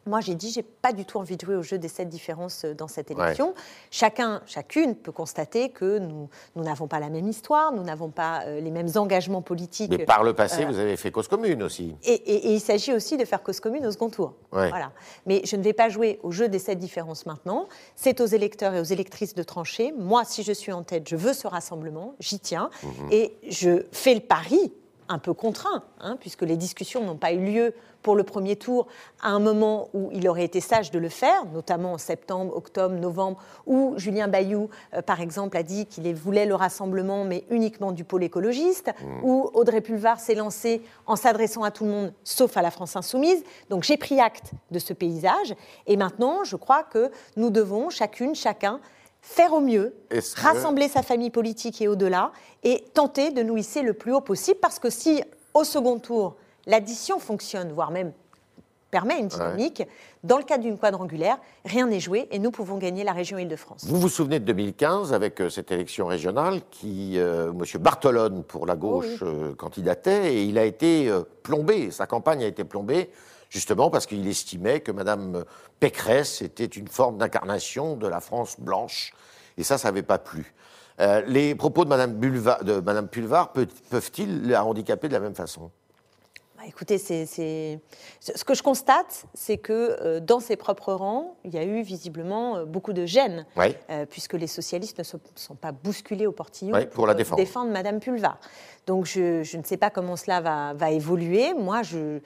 Moi, 0.06 0.20
j'ai 0.20 0.34
dit, 0.34 0.50
j'ai 0.50 0.62
pas 0.62 0.92
du 0.92 1.04
tout 1.04 1.18
envie 1.18 1.36
de 1.36 1.44
jouer 1.44 1.54
au 1.54 1.62
jeu 1.62 1.78
des 1.78 1.88
sept 1.88 2.08
différences 2.08 2.64
euh, 2.64 2.74
dans 2.74 2.88
cette 2.88 3.10
élection. 3.10 3.54
Chacun, 3.90 4.42
chacune 4.46 4.96
peut 4.96 5.12
constater 5.12 5.68
que 5.68 5.98
nous 5.98 6.28
n'avons 6.56 6.88
pas 6.88 6.98
la 6.98 7.08
même 7.08 7.28
histoire, 7.28 7.72
nous 7.72 7.84
n'avons 7.84 8.10
pas 8.10 8.42
euh, 8.46 8.60
les 8.60 8.70
mêmes 8.70 8.88
engagements 8.96 9.42
politiques. 9.42 9.90
Mais 9.90 10.04
par 10.04 10.24
le 10.24 10.34
passé, 10.34 10.64
euh, 10.64 10.66
vous 10.66 10.78
avez 10.78 10.96
fait 10.96 11.10
cause 11.10 11.28
commune 11.28 11.62
aussi. 11.62 11.94
Et, 12.02 12.52
il 12.52 12.60
s'agit 12.60 12.92
aussi 12.92 13.16
de 13.16 13.24
faire 13.24 13.42
cause 13.42 13.60
commune 13.60 13.86
au 13.86 13.90
second 13.90 14.10
tour. 14.10 14.34
Voilà. 14.50 14.92
Mais 15.26 15.42
je 15.44 15.56
ne 15.56 15.62
vais 15.62 15.72
pas 15.72 15.88
jouer 15.88 16.18
au 16.22 16.32
jeu 16.32 16.48
des 16.48 16.58
sept 16.58 16.78
différences 16.78 17.26
maintenant. 17.26 17.68
C'est 17.94 18.20
aux 18.20 18.26
électeurs 18.26 18.74
et 18.74 18.80
aux 18.80 18.84
électrices 18.84 19.34
de 19.34 19.42
trancher. 19.42 19.92
Moi, 19.96 20.24
si 20.24 20.42
je 20.42 20.52
suis 20.52 20.72
en 20.72 20.82
tête, 20.82 21.08
je 21.08 21.16
veux 21.16 21.32
ce 21.32 21.46
rassemblement, 21.46 22.14
j'y 22.18 22.40
tiens. 22.40 22.70
Mhm. 22.82 23.08
Et 23.12 23.36
je 23.48 23.84
fais 23.92 24.14
le 24.14 24.20
pari 24.20 24.72
un 25.12 25.18
peu 25.18 25.34
contraint, 25.34 25.84
hein, 26.00 26.16
puisque 26.18 26.42
les 26.42 26.56
discussions 26.56 27.04
n'ont 27.04 27.16
pas 27.16 27.32
eu 27.32 27.44
lieu 27.44 27.74
pour 28.02 28.16
le 28.16 28.24
premier 28.24 28.56
tour 28.56 28.86
à 29.22 29.28
un 29.28 29.38
moment 29.38 29.88
où 29.94 30.10
il 30.12 30.28
aurait 30.28 30.44
été 30.44 30.60
sage 30.60 30.90
de 30.90 30.98
le 30.98 31.08
faire, 31.08 31.44
notamment 31.52 31.92
en 31.92 31.98
septembre, 31.98 32.56
octobre, 32.56 32.96
novembre, 32.96 33.38
où 33.66 33.94
Julien 33.96 34.28
Bayou, 34.28 34.68
euh, 34.94 35.02
par 35.02 35.20
exemple, 35.20 35.56
a 35.56 35.62
dit 35.62 35.86
qu'il 35.86 36.12
voulait 36.14 36.46
le 36.46 36.54
rassemblement, 36.54 37.24
mais 37.24 37.44
uniquement 37.50 37.92
du 37.92 38.04
pôle 38.04 38.24
écologiste, 38.24 38.88
mmh. 39.00 39.24
où 39.24 39.50
Audrey 39.54 39.80
Pulvar 39.80 40.18
s'est 40.18 40.34
lancée 40.34 40.82
en 41.06 41.16
s'adressant 41.16 41.62
à 41.62 41.70
tout 41.70 41.84
le 41.84 41.90
monde, 41.90 42.12
sauf 42.24 42.56
à 42.56 42.62
la 42.62 42.70
France 42.70 42.96
insoumise. 42.96 43.44
Donc 43.70 43.84
j'ai 43.84 43.96
pris 43.96 44.20
acte 44.20 44.50
de 44.70 44.78
ce 44.78 44.92
paysage, 44.92 45.54
et 45.86 45.96
maintenant, 45.96 46.44
je 46.44 46.56
crois 46.56 46.82
que 46.82 47.10
nous 47.36 47.50
devons, 47.50 47.90
chacune, 47.90 48.34
chacun, 48.34 48.80
faire 49.22 49.54
au 49.54 49.60
mieux, 49.60 49.94
rassembler 50.36 50.88
sa 50.88 51.02
famille 51.02 51.30
politique 51.30 51.80
et 51.80 51.88
au-delà, 51.88 52.32
et 52.62 52.84
tenter 52.92 53.30
de 53.30 53.42
nous 53.42 53.56
hisser 53.56 53.82
le 53.82 53.94
plus 53.94 54.12
haut 54.12 54.20
possible, 54.20 54.58
parce 54.60 54.78
que 54.78 54.90
si 54.90 55.22
au 55.54 55.64
second 55.64 55.98
tour, 55.98 56.36
l'addition 56.66 57.18
fonctionne, 57.18 57.72
voire 57.72 57.90
même 57.90 58.12
permet 58.90 59.18
une 59.18 59.28
dynamique, 59.28 59.84
dans 60.22 60.36
le 60.36 60.44
cadre 60.44 60.64
d'une 60.64 60.76
quadrangulaire, 60.76 61.38
rien 61.64 61.86
n'est 61.86 61.98
joué 61.98 62.28
et 62.30 62.38
nous 62.38 62.50
pouvons 62.50 62.76
gagner 62.76 63.04
la 63.04 63.12
région 63.12 63.38
Île-de-France. 63.38 63.86
Vous 63.86 63.98
vous 63.98 64.10
souvenez 64.10 64.38
de 64.38 64.44
2015 64.44 65.14
avec 65.14 65.40
euh, 65.40 65.48
cette 65.48 65.72
élection 65.72 66.06
régionale 66.06 66.60
qui, 66.70 67.18
euh, 67.18 67.52
M. 67.52 67.80
Bartolone 67.80 68.44
pour 68.44 68.66
la 68.66 68.76
gauche 68.76 69.22
euh, 69.22 69.54
candidatait 69.54 70.34
et 70.34 70.44
il 70.44 70.58
a 70.58 70.64
été 70.64 71.10
plombé, 71.42 71.90
sa 71.90 72.06
campagne 72.06 72.44
a 72.44 72.46
été 72.46 72.64
plombée 72.64 73.08
justement 73.52 73.90
parce 73.90 74.06
qu'il 74.06 74.26
estimait 74.26 74.80
que 74.80 74.90
Mme 74.90 75.44
Pécresse 75.78 76.40
était 76.40 76.64
une 76.64 76.88
forme 76.88 77.18
d'incarnation 77.18 77.96
de 77.96 78.06
la 78.08 78.20
France 78.20 78.58
blanche, 78.58 79.12
et 79.58 79.62
ça, 79.62 79.76
ça 79.76 79.88
n'avait 79.88 80.02
pas 80.02 80.18
plu. 80.18 80.54
Euh, 81.00 81.22
les 81.26 81.54
propos 81.54 81.84
de 81.84 81.90
Mme, 81.90 82.18
de 82.18 82.80
Madame 82.80 83.08
Pulvar 83.08 83.52
peuvent-ils 83.52 84.48
la 84.48 84.64
handicaper 84.64 85.08
de 85.08 85.12
la 85.12 85.20
même 85.20 85.34
façon? 85.34 85.70
Écoutez, 86.66 86.98
c'est, 86.98 87.26
ce 87.26 88.44
que 88.44 88.54
je 88.54 88.62
constate, 88.62 89.24
c'est 89.34 89.58
que 89.58 89.72
euh, 89.72 90.20
dans 90.20 90.40
ses 90.40 90.56
propres 90.56 90.92
rangs, 90.92 91.36
il 91.44 91.54
y 91.54 91.58
a 91.58 91.64
eu 91.64 91.82
visiblement 91.82 92.56
euh, 92.56 92.64
beaucoup 92.64 92.92
de 92.92 93.06
gêne, 93.06 93.46
euh, 93.58 94.06
puisque 94.06 94.34
les 94.34 94.46
socialistes 94.46 94.98
ne 94.98 95.04
sont, 95.04 95.54
pas 95.54 95.72
bousculés 95.72 96.26
au 96.26 96.32
portillon 96.32 96.76
pour, 96.92 97.06
la 97.06 97.14
défendre. 97.14 97.36
défendre 97.36 97.70
Madame 97.70 98.00
Pulvar. 98.00 98.38
Donc 98.86 99.06
je, 99.06 99.56
ne 99.56 99.62
sais 99.62 99.76
pas 99.76 99.90
comment 99.90 100.16
cela 100.16 100.40
va, 100.40 100.74
va 100.74 100.90
évoluer. 100.90 101.54
Moi, 101.54 101.82
je, 101.82 102.18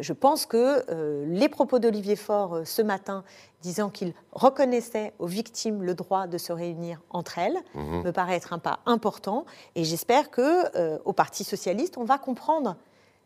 je 0.00 0.12
pense 0.12 0.44
que 0.44 0.84
les 1.26 1.48
propos 1.48 1.78
d'Olivier 1.78 2.16
Faure 2.16 2.62
ce 2.64 2.82
matin, 2.82 3.22
disant 3.62 3.90
qu'il 3.90 4.14
reconnaissait 4.32 5.12
aux 5.18 5.26
victimes 5.26 5.82
le 5.82 5.94
droit 5.94 6.26
de 6.26 6.38
se 6.38 6.52
réunir 6.52 7.00
entre 7.10 7.38
elles, 7.38 7.58
mhm. 7.74 8.02
me 8.02 8.10
paraît 8.10 8.34
être 8.36 8.52
un 8.52 8.58
pas 8.58 8.80
important. 8.86 9.44
Et 9.76 9.84
j'espère 9.84 10.30
que 10.30 10.98
au 11.04 11.12
Parti 11.12 11.44
socialiste, 11.44 11.96
on 11.96 12.04
va 12.04 12.18
comprendre 12.18 12.76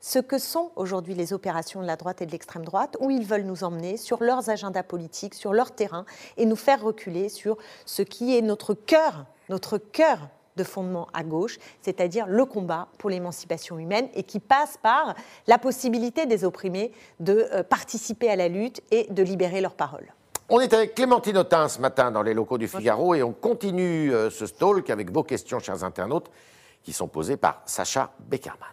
ce 0.04 0.18
que 0.18 0.36
sont 0.36 0.70
aujourd'hui 0.76 1.14
les 1.14 1.32
opérations 1.32 1.80
de 1.80 1.86
la 1.86 1.96
droite 1.96 2.20
et 2.20 2.26
de 2.26 2.30
l'extrême 2.30 2.62
droite, 2.62 2.94
où 3.00 3.10
ils 3.10 3.24
veulent 3.24 3.46
nous 3.46 3.64
emmener 3.64 3.96
sur 3.96 4.22
leurs 4.22 4.50
agendas 4.50 4.82
politiques, 4.82 5.32
sur 5.32 5.54
leur 5.54 5.70
terrain, 5.70 6.04
et 6.36 6.44
nous 6.44 6.56
faire 6.56 6.82
reculer 6.82 7.30
sur 7.30 7.56
ce 7.86 8.02
qui 8.02 8.36
est 8.36 8.42
notre 8.42 8.74
cœur, 8.74 9.24
notre 9.48 9.78
cœur 9.78 10.28
de 10.56 10.62
fondement 10.62 11.08
à 11.14 11.24
gauche, 11.24 11.58
c'est-à-dire 11.80 12.26
le 12.26 12.44
combat 12.44 12.88
pour 12.98 13.08
l'émancipation 13.08 13.78
humaine 13.78 14.08
et 14.12 14.24
qui 14.24 14.40
passe 14.40 14.76
par 14.82 15.14
la 15.46 15.56
possibilité 15.56 16.26
des 16.26 16.44
opprimés 16.44 16.92
de 17.18 17.48
euh, 17.52 17.62
participer 17.62 18.28
à 18.28 18.36
la 18.36 18.48
lutte 18.48 18.82
et 18.90 19.06
de 19.10 19.22
libérer 19.22 19.62
leur 19.62 19.74
parole. 19.74 20.12
On 20.50 20.60
est 20.60 20.74
avec 20.74 20.94
Clémentine 20.94 21.38
Autain 21.38 21.66
ce 21.68 21.80
matin 21.80 22.10
dans 22.10 22.22
les 22.22 22.34
locaux 22.34 22.58
du 22.58 22.68
Figaro 22.68 23.14
et 23.14 23.22
on 23.22 23.32
continue 23.32 24.12
euh, 24.12 24.28
ce 24.28 24.44
stalk 24.44 24.90
avec 24.90 25.10
vos 25.10 25.24
questions, 25.24 25.60
chers 25.60 25.82
internautes, 25.82 26.30
qui 26.82 26.92
sont 26.92 27.08
posées 27.08 27.38
par 27.38 27.62
Sacha 27.64 28.12
Beckerman. 28.20 28.68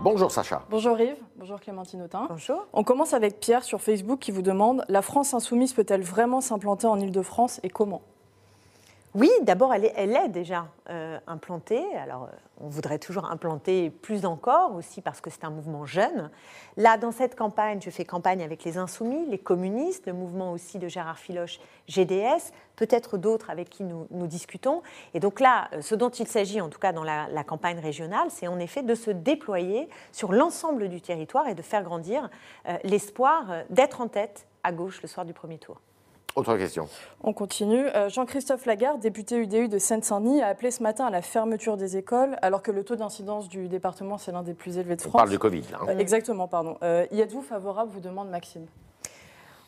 Bonjour 0.00 0.30
Sacha. 0.30 0.62
Bonjour 0.70 1.00
Yves, 1.00 1.16
bonjour 1.34 1.58
Clémentine 1.58 2.02
Autain. 2.02 2.26
Bonjour. 2.28 2.68
On 2.72 2.84
commence 2.84 3.14
avec 3.14 3.40
Pierre 3.40 3.64
sur 3.64 3.80
Facebook 3.80 4.20
qui 4.20 4.30
vous 4.30 4.42
demande 4.42 4.84
La 4.88 5.02
France 5.02 5.34
insoumise 5.34 5.72
peut-elle 5.72 6.02
vraiment 6.02 6.40
s'implanter 6.40 6.86
en 6.86 7.00
Ile-de-France 7.00 7.58
et 7.64 7.68
comment? 7.68 8.02
Oui, 9.14 9.30
d'abord, 9.42 9.72
elle 9.72 9.86
est, 9.86 10.28
déjà 10.28 10.66
euh, 10.90 11.18
implantée. 11.26 11.82
Alors, 11.96 12.24
euh, 12.24 12.36
on 12.60 12.68
voudrait 12.68 12.98
toujours 12.98 13.24
implanter 13.30 13.88
plus 13.88 14.26
encore, 14.26 14.74
aussi 14.74 15.00
parce 15.00 15.22
que 15.22 15.30
c'est 15.30 15.44
un 15.44 15.50
mouvement 15.50 15.86
jeune. 15.86 16.30
Là, 16.76 16.98
dans 16.98 17.10
cette 17.10 17.34
campagne, 17.34 17.80
je 17.80 17.88
fais 17.88 18.04
campagne 18.04 18.42
avec 18.42 18.64
les 18.64 18.76
Insoumis, 18.76 19.24
les 19.26 19.38
communistes, 19.38 20.06
le 20.06 20.12
mouvement 20.12 20.52
aussi 20.52 20.78
de 20.78 20.88
Gérard 20.88 21.18
Filoche, 21.18 21.58
GDS, 21.88 22.52
peut-être 22.76 23.16
d'autres 23.16 23.48
avec 23.48 23.70
qui 23.70 23.82
nous, 23.82 24.06
discutons. 24.26 24.82
Et 25.14 25.20
donc 25.20 25.40
là, 25.40 25.68
euh, 25.72 25.80
ce 25.80 25.94
dont 25.94 26.10
il 26.10 26.28
s'agit, 26.28 26.60
en 26.60 26.68
tout 26.68 26.78
cas 26.78 26.92
dans 26.92 27.04
la, 27.04 27.26
campagne 27.44 27.78
régionale, 27.78 28.28
c'est 28.30 28.46
en 28.46 28.58
effet 28.58 28.82
de 28.82 28.94
se 28.94 29.10
déployer 29.10 29.88
sur 30.12 30.32
l'ensemble 30.32 30.90
du 30.90 31.00
territoire 31.00 31.48
et 31.48 31.54
de 31.54 31.62
faire 31.62 31.82
grandir 31.82 32.28
l'espoir 32.84 33.62
d'être 33.70 34.02
en 34.02 34.08
tête 34.08 34.46
à 34.62 34.72
gauche 34.72 35.00
le 35.00 35.08
soir 35.08 35.24
du 35.24 35.32
premier 35.32 35.56
tour. 35.56 35.80
Autre 36.36 36.56
question. 36.56 36.88
On 37.22 37.32
continue. 37.32 37.86
Euh, 37.88 38.08
Jean-Christophe 38.08 38.64
Lagarde, 38.66 39.00
député 39.00 39.36
UDU 39.38 39.68
de 39.68 39.78
Seine-Saint-Denis, 39.78 40.40
a 40.40 40.46
appelé 40.48 40.70
ce 40.70 40.82
matin 40.82 41.06
à 41.06 41.10
la 41.10 41.20
fermeture 41.22 41.76
des 41.76 41.96
écoles, 41.96 42.36
alors 42.42 42.62
que 42.62 42.70
le 42.70 42.84
taux 42.84 42.94
d'incidence 42.96 43.48
du 43.48 43.66
département, 43.68 44.18
c'est 44.18 44.30
l'un 44.30 44.42
des 44.42 44.54
plus 44.54 44.78
élevés 44.78 44.94
de 44.94 45.00
France. 45.00 45.14
On 45.14 45.18
parle 45.18 45.30
du 45.30 45.38
Covid, 45.38 45.62
là. 45.72 45.78
hein. 45.82 45.86
Euh, 45.88 45.98
exactement, 45.98 46.46
pardon. 46.46 46.76
Euh, 46.82 47.06
y 47.10 47.20
êtes-vous 47.20 47.42
favorable, 47.42 47.90
vous 47.92 48.00
demande 48.00 48.28
Maxime? 48.30 48.66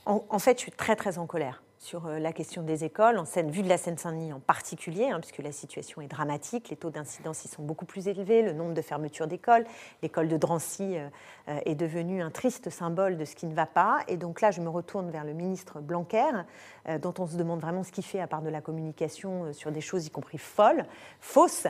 En, 0.06 0.22
en 0.28 0.38
fait, 0.38 0.58
je 0.58 0.62
suis 0.62 0.72
très 0.72 0.94
très 0.96 1.18
en 1.18 1.26
colère 1.26 1.62
sur 1.80 2.06
euh, 2.06 2.18
la 2.18 2.34
question 2.34 2.62
des 2.62 2.84
écoles, 2.84 3.16
en 3.16 3.24
vue 3.48 3.62
de 3.62 3.68
la 3.68 3.78
Seine-Saint-Denis 3.78 4.34
en 4.34 4.38
particulier, 4.38 5.08
hein, 5.08 5.18
puisque 5.18 5.38
la 5.38 5.50
situation 5.50 6.02
est 6.02 6.08
dramatique, 6.08 6.68
les 6.68 6.76
taux 6.76 6.90
d'incidence 6.90 7.46
y 7.46 7.48
sont 7.48 7.62
beaucoup 7.62 7.86
plus 7.86 8.06
élevés, 8.06 8.42
le 8.42 8.52
nombre 8.52 8.74
de 8.74 8.82
fermetures 8.82 9.26
d'écoles, 9.26 9.64
l'école 10.02 10.28
de 10.28 10.36
Drancy 10.36 10.98
euh, 10.98 11.08
euh, 11.48 11.58
est 11.64 11.74
devenue 11.74 12.20
un 12.20 12.30
triste 12.30 12.68
symbole 12.68 13.16
de 13.16 13.24
ce 13.24 13.34
qui 13.34 13.46
ne 13.46 13.54
va 13.54 13.64
pas. 13.64 14.00
Et 14.08 14.18
donc 14.18 14.42
là, 14.42 14.50
je 14.50 14.60
me 14.60 14.68
retourne 14.68 15.10
vers 15.10 15.24
le 15.24 15.32
ministre 15.32 15.80
Blanquer, 15.80 16.30
dont 17.00 17.14
on 17.18 17.26
se 17.26 17.36
demande 17.36 17.60
vraiment 17.60 17.82
ce 17.82 17.92
qu'il 17.92 18.04
fait 18.04 18.20
à 18.20 18.26
part 18.26 18.42
de 18.42 18.50
la 18.50 18.60
communication 18.60 19.52
sur 19.52 19.72
des 19.72 19.80
choses 19.80 20.06
y 20.06 20.10
compris 20.10 20.38
folles, 20.38 20.84
fausses. 21.20 21.66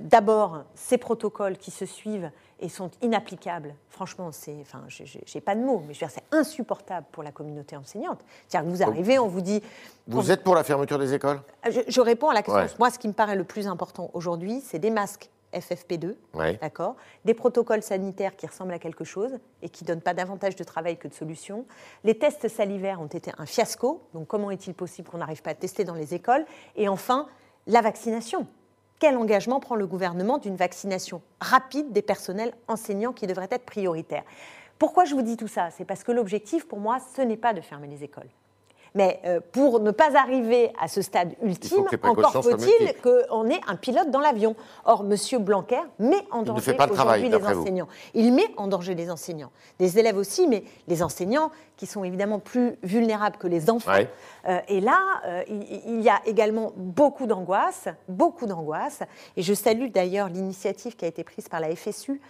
D'abord, 0.00 0.64
ces 0.74 0.98
protocoles 0.98 1.56
qui 1.56 1.70
se 1.70 1.86
suivent 1.86 2.30
et 2.60 2.68
sont 2.68 2.90
inapplicables. 3.02 3.74
Franchement, 3.90 4.30
c'est, 4.32 4.56
enfin, 4.62 4.82
j'ai 4.88 5.40
pas 5.40 5.54
de 5.54 5.60
mots, 5.60 5.82
mais 5.86 5.92
je 5.94 6.00
veux 6.00 6.06
dire, 6.06 6.10
c'est 6.10 6.36
insupportable 6.36 7.06
pour 7.12 7.22
la 7.22 7.30
communauté 7.32 7.76
enseignante. 7.76 8.20
C'est-à-dire 8.48 8.70
que 8.70 8.76
vous 8.76 8.82
arrivez, 8.82 9.18
on 9.18 9.28
vous 9.28 9.42
dit. 9.42 9.62
Vous 10.06 10.30
êtes 10.30 10.42
pour 10.42 10.54
la 10.54 10.64
fermeture 10.64 10.98
des 10.98 11.12
écoles? 11.12 11.40
Je, 11.70 11.80
je 11.86 12.00
réponds 12.00 12.30
à 12.30 12.34
la 12.34 12.42
question. 12.42 12.62
Ouais. 12.62 12.68
Moi, 12.78 12.90
ce 12.90 12.98
qui 12.98 13.08
me 13.08 13.12
paraît 13.12 13.36
le 13.36 13.44
plus 13.44 13.66
important 13.66 14.10
aujourd'hui, 14.14 14.60
c'est 14.64 14.78
des 14.78 14.90
masques 14.90 15.30
FFP2, 15.54 16.14
Ouais. 16.34 16.58
d'accord, 16.60 16.96
des 17.24 17.32
protocoles 17.32 17.82
sanitaires 17.82 18.36
qui 18.36 18.46
ressemblent 18.46 18.74
à 18.74 18.78
quelque 18.78 19.04
chose 19.04 19.38
et 19.62 19.68
qui 19.68 19.84
donnent 19.84 20.00
pas 20.02 20.12
davantage 20.12 20.56
de 20.56 20.64
travail 20.64 20.98
que 20.98 21.08
de 21.08 21.14
solutions. 21.14 21.64
Les 22.04 22.18
tests 22.18 22.48
salivaires 22.48 23.00
ont 23.00 23.06
été 23.06 23.32
un 23.38 23.46
fiasco, 23.46 24.02
donc 24.12 24.26
comment 24.26 24.50
est-il 24.50 24.74
possible 24.74 25.08
qu'on 25.08 25.18
n'arrive 25.18 25.42
pas 25.42 25.50
à 25.50 25.54
tester 25.54 25.84
dans 25.84 25.94
les 25.94 26.14
écoles? 26.14 26.44
Et 26.74 26.88
enfin, 26.88 27.26
la 27.66 27.80
vaccination. 27.80 28.46
Quel 28.98 29.16
engagement 29.18 29.60
prend 29.60 29.74
le 29.74 29.86
gouvernement 29.86 30.38
d'une 30.38 30.56
vaccination 30.56 31.20
rapide 31.40 31.92
des 31.92 32.00
personnels 32.00 32.54
enseignants 32.66 33.12
qui 33.12 33.26
devrait 33.26 33.48
être 33.50 33.66
prioritaire 33.66 34.22
Pourquoi 34.78 35.04
je 35.04 35.14
vous 35.14 35.22
dis 35.22 35.36
tout 35.36 35.48
ça? 35.48 35.70
C'est 35.70 35.84
parce 35.84 36.02
que 36.02 36.12
l'objectif 36.12 36.66
pour 36.66 36.80
moi, 36.80 36.98
ce 37.14 37.20
n'est 37.20 37.36
pas 37.36 37.52
de 37.52 37.60
fermer 37.60 37.88
les 37.88 38.04
écoles. 38.04 38.30
Mais 38.94 39.20
euh, 39.24 39.40
pour 39.52 39.80
ne 39.80 39.90
pas 39.90 40.16
arriver 40.16 40.72
à 40.80 40.88
ce 40.88 41.02
stade 41.02 41.34
ultime, 41.42 41.84
encore 42.02 42.32
faut-il 42.42 42.94
qu'on 43.02 43.48
ait 43.50 43.60
un 43.66 43.76
pilote 43.76 44.10
dans 44.10 44.20
l'avion. 44.20 44.56
Or, 44.84 45.04
M. 45.04 45.42
Blanquer 45.42 45.80
met 45.98 46.24
en 46.30 46.42
danger 46.42 46.72
le 46.76 46.92
aujourd'hui 46.92 47.22
les 47.24 47.28
d'après 47.30 47.54
vous. 47.54 47.62
enseignants. 47.62 47.88
Il 48.14 48.32
met 48.32 48.48
en 48.56 48.66
danger 48.68 48.94
les 48.94 49.10
enseignants. 49.10 49.50
Les 49.78 49.98
élèves 49.98 50.16
aussi, 50.16 50.46
mais 50.46 50.64
les 50.88 51.02
enseignants 51.02 51.50
qui 51.76 51.86
sont 51.86 52.04
évidemment 52.04 52.38
plus 52.38 52.76
vulnérables 52.82 53.36
que 53.36 53.46
les 53.46 53.68
enfants. 53.68 53.92
Ouais. 53.92 54.08
Euh, 54.48 54.60
et 54.68 54.80
là, 54.80 54.98
euh, 55.26 55.42
il, 55.48 55.62
il 55.86 56.00
y 56.02 56.08
a 56.08 56.20
également 56.24 56.72
beaucoup 56.76 57.26
d'angoisse, 57.26 57.88
beaucoup 58.08 58.46
d'angoisse. 58.46 59.00
Et 59.36 59.42
je 59.42 59.52
salue 59.52 59.90
d'ailleurs 59.90 60.28
l'initiative 60.28 60.96
qui 60.96 61.04
a 61.04 61.08
été 61.08 61.22
prise 61.22 61.48
par 61.48 61.60
la 61.60 61.74
FSU 61.76 62.20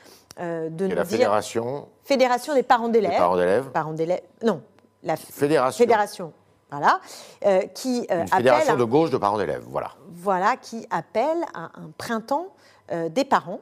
euh, 0.41 0.69
de 0.69 0.87
Et 0.87 0.89
nous 0.89 0.95
la 0.97 1.03
dire 1.05 1.11
fédération 1.13 1.89
Fédération 2.03 2.55
des 2.55 2.63
parents 2.63 2.89
d'élèves. 2.89 3.13
des 3.13 3.17
parents 3.19 3.37
d'élèves 3.37 3.71
Parents 3.71 3.93
d'élèves. 3.93 4.23
Non, 4.43 4.61
la 5.03 5.17
Fédération. 5.17 5.79
fédération. 5.79 6.33
Voilà, 6.71 7.01
euh, 7.45 7.61
qui 7.75 8.07
euh, 8.11 8.23
Une 8.23 8.29
fédération 8.29 8.73
appelle, 8.73 8.81
de 8.81 8.91
gauche 8.91 9.11
de 9.11 9.19
parents 9.19 9.39
d'élèves, 9.39 9.65
voilà. 9.69 9.93
voilà, 10.09 10.57
qui 10.57 10.85
appelle 10.91 11.45
à 11.55 11.67
un 11.67 11.91
printemps 11.97 12.49
euh, 12.91 13.09
des 13.09 13.25
parents, 13.25 13.61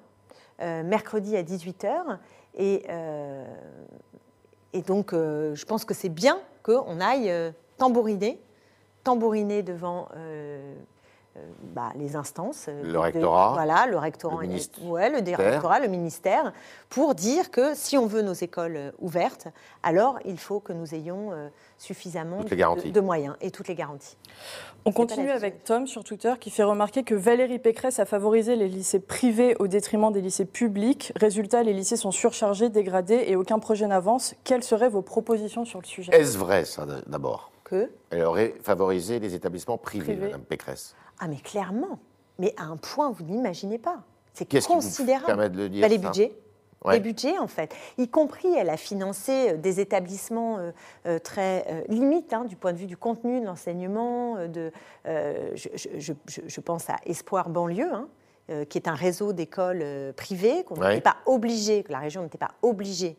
euh, 0.63 0.83
mercredi 0.83 1.37
à 1.37 1.43
18h. 1.43 2.19
Et, 2.57 2.87
et 4.73 4.83
donc, 4.83 5.13
je 5.13 5.65
pense 5.65 5.85
que 5.85 5.93
c'est 5.93 6.09
bien 6.09 6.39
qu'on 6.63 7.01
aille 7.01 7.33
tambouriner, 7.79 8.41
tambouriner 9.03 9.65
devant 9.65 10.07
bah, 11.75 11.91
les 11.97 12.17
instances. 12.17 12.67
euh, 12.69 12.83
Le 12.85 12.93
de- 12.93 12.97
rectorat, 12.99 13.53
voilà, 13.55 13.87
le 13.87 13.97
rectorat, 13.99 14.41
le 14.43 14.47
ministère. 14.49 14.85
ouais, 14.87 15.11
le 15.11 15.37
rectorat, 15.37 15.81
le 15.81 15.89
ministère, 15.89 16.53
pour 16.89 17.15
dire 17.15 17.51
que 17.51 17.75
si 17.75 17.99
on 17.99 18.07
veut 18.07 18.23
nos 18.23 18.33
écoles 18.33 18.77
euh, 18.77 18.91
ouvertes, 19.01 19.49
alors 19.83 20.19
il 20.25 20.39
faut 20.39 20.61
que 20.61 20.73
nous 20.73 20.95
ayons 20.95 21.33
euh, 21.33 21.49
suffisamment 21.79 22.41
de- 22.45 23.01
moyens 23.01 23.35
et 23.41 23.51
toutes 23.51 23.69
les 23.69 23.75
garanties. 23.75 24.17
On 24.85 24.93
continue 24.93 25.31
avec 25.31 25.65
Tom 25.65 25.87
sur 25.87 26.05
Twitter 26.05 26.35
qui 26.39 26.51
fait 26.51 26.63
remarquer 26.63 27.03
que 27.05 27.15
Valérie 27.15 27.59
Pécresse 27.59 27.99
a 27.99 28.05
favorisé 28.05 28.55
les 28.57 28.69
lycées 28.69 29.01
privés 29.01 29.57
au 29.59 29.67
détriment 29.67 30.13
des 30.13 30.21
lycées 30.21 30.45
publics. 30.45 31.13
Résultat, 31.17 31.63
les 31.63 31.73
lycées 31.73 31.97
sont 31.97 32.11
surchargés, 32.11 32.69
dégradés 32.69 33.25
et 33.27 33.37
aucun 33.37 33.59
projet 33.59 33.87
n'avance. 33.87 34.35
Quelles 34.45 34.63
seraient 34.63 34.89
vos 34.91 35.03
propositions 35.03 35.65
sur 35.65 35.81
le 35.81 35.87
sujet? 35.87 36.13
Est-ce 36.15 36.39
vrai, 36.39 36.65
ça, 36.65 36.87
d'abord? 37.07 37.51
Que? 37.65 37.91
Elle 38.11 38.23
aurait 38.25 38.55
favorisé 38.63 39.19
les 39.21 39.35
établissements 39.35 39.79
privés, 39.79 40.05
Privés. 40.13 40.27
Madame 40.27 40.43
Pécresse. 40.43 40.95
Ah 41.21 41.29
mais 41.29 41.37
clairement, 41.37 41.99
mais 42.39 42.55
à 42.57 42.65
un 42.65 42.77
point 42.77 43.11
vous 43.11 43.25
n'imaginez 43.25 43.79
pas. 43.79 44.03
C'est 44.33 44.45
Qu'est-ce 44.47 44.67
qui 44.67 44.73
vous 44.75 44.81
considérable. 44.81 45.27
permet 45.27 45.49
de 45.51 45.57
le 45.57 45.69
dire 45.69 45.83
Bah, 45.83 45.89
les 45.89 46.01
ça 46.01 46.09
budgets. 46.09 46.33
Ouais. 46.85 46.95
Les 46.95 47.01
budgets, 47.01 47.39
en 47.39 47.47
fait. 47.47 47.75
Y 47.97 48.09
compris, 48.09 48.49
elle 48.55 48.69
a 48.69 48.77
financé 48.77 49.53
euh, 49.53 49.57
des 49.57 49.81
établissements 49.81 50.59
euh, 50.59 50.71
euh, 51.07 51.19
très 51.19 51.65
euh, 51.71 51.83
limites 51.89 52.35
hein, 52.35 52.45
du 52.45 52.57
point 52.57 52.75
de 52.75 52.79
vue 52.79 52.85
du 52.87 52.97
contenu 52.99 53.41
de 53.41 53.47
l'enseignement. 53.47 54.37
de, 54.49 54.71
je, 55.07 55.69
je- 55.75 55.89
je- 55.99 56.13
je- 56.29 56.41
je 56.47 56.61
pense 56.61 56.91
à 56.91 56.97
Espoir 57.07 57.49
Banlieue, 57.49 57.91
hein, 57.91 58.09
qui 58.69 58.77
est 58.77 58.87
un 58.89 58.95
réseau 58.95 59.33
d'écoles 59.33 59.83
privées 60.15 60.65
qu'on 60.65 60.75
Ouais. 60.77 60.89
n'était 60.91 61.01
pas 61.01 61.17
obligé, 61.25 61.83
que 61.85 61.93
la 61.93 62.01
région 62.01 62.23
n'était 62.23 62.37
pas 62.37 62.51
obligée 62.61 63.17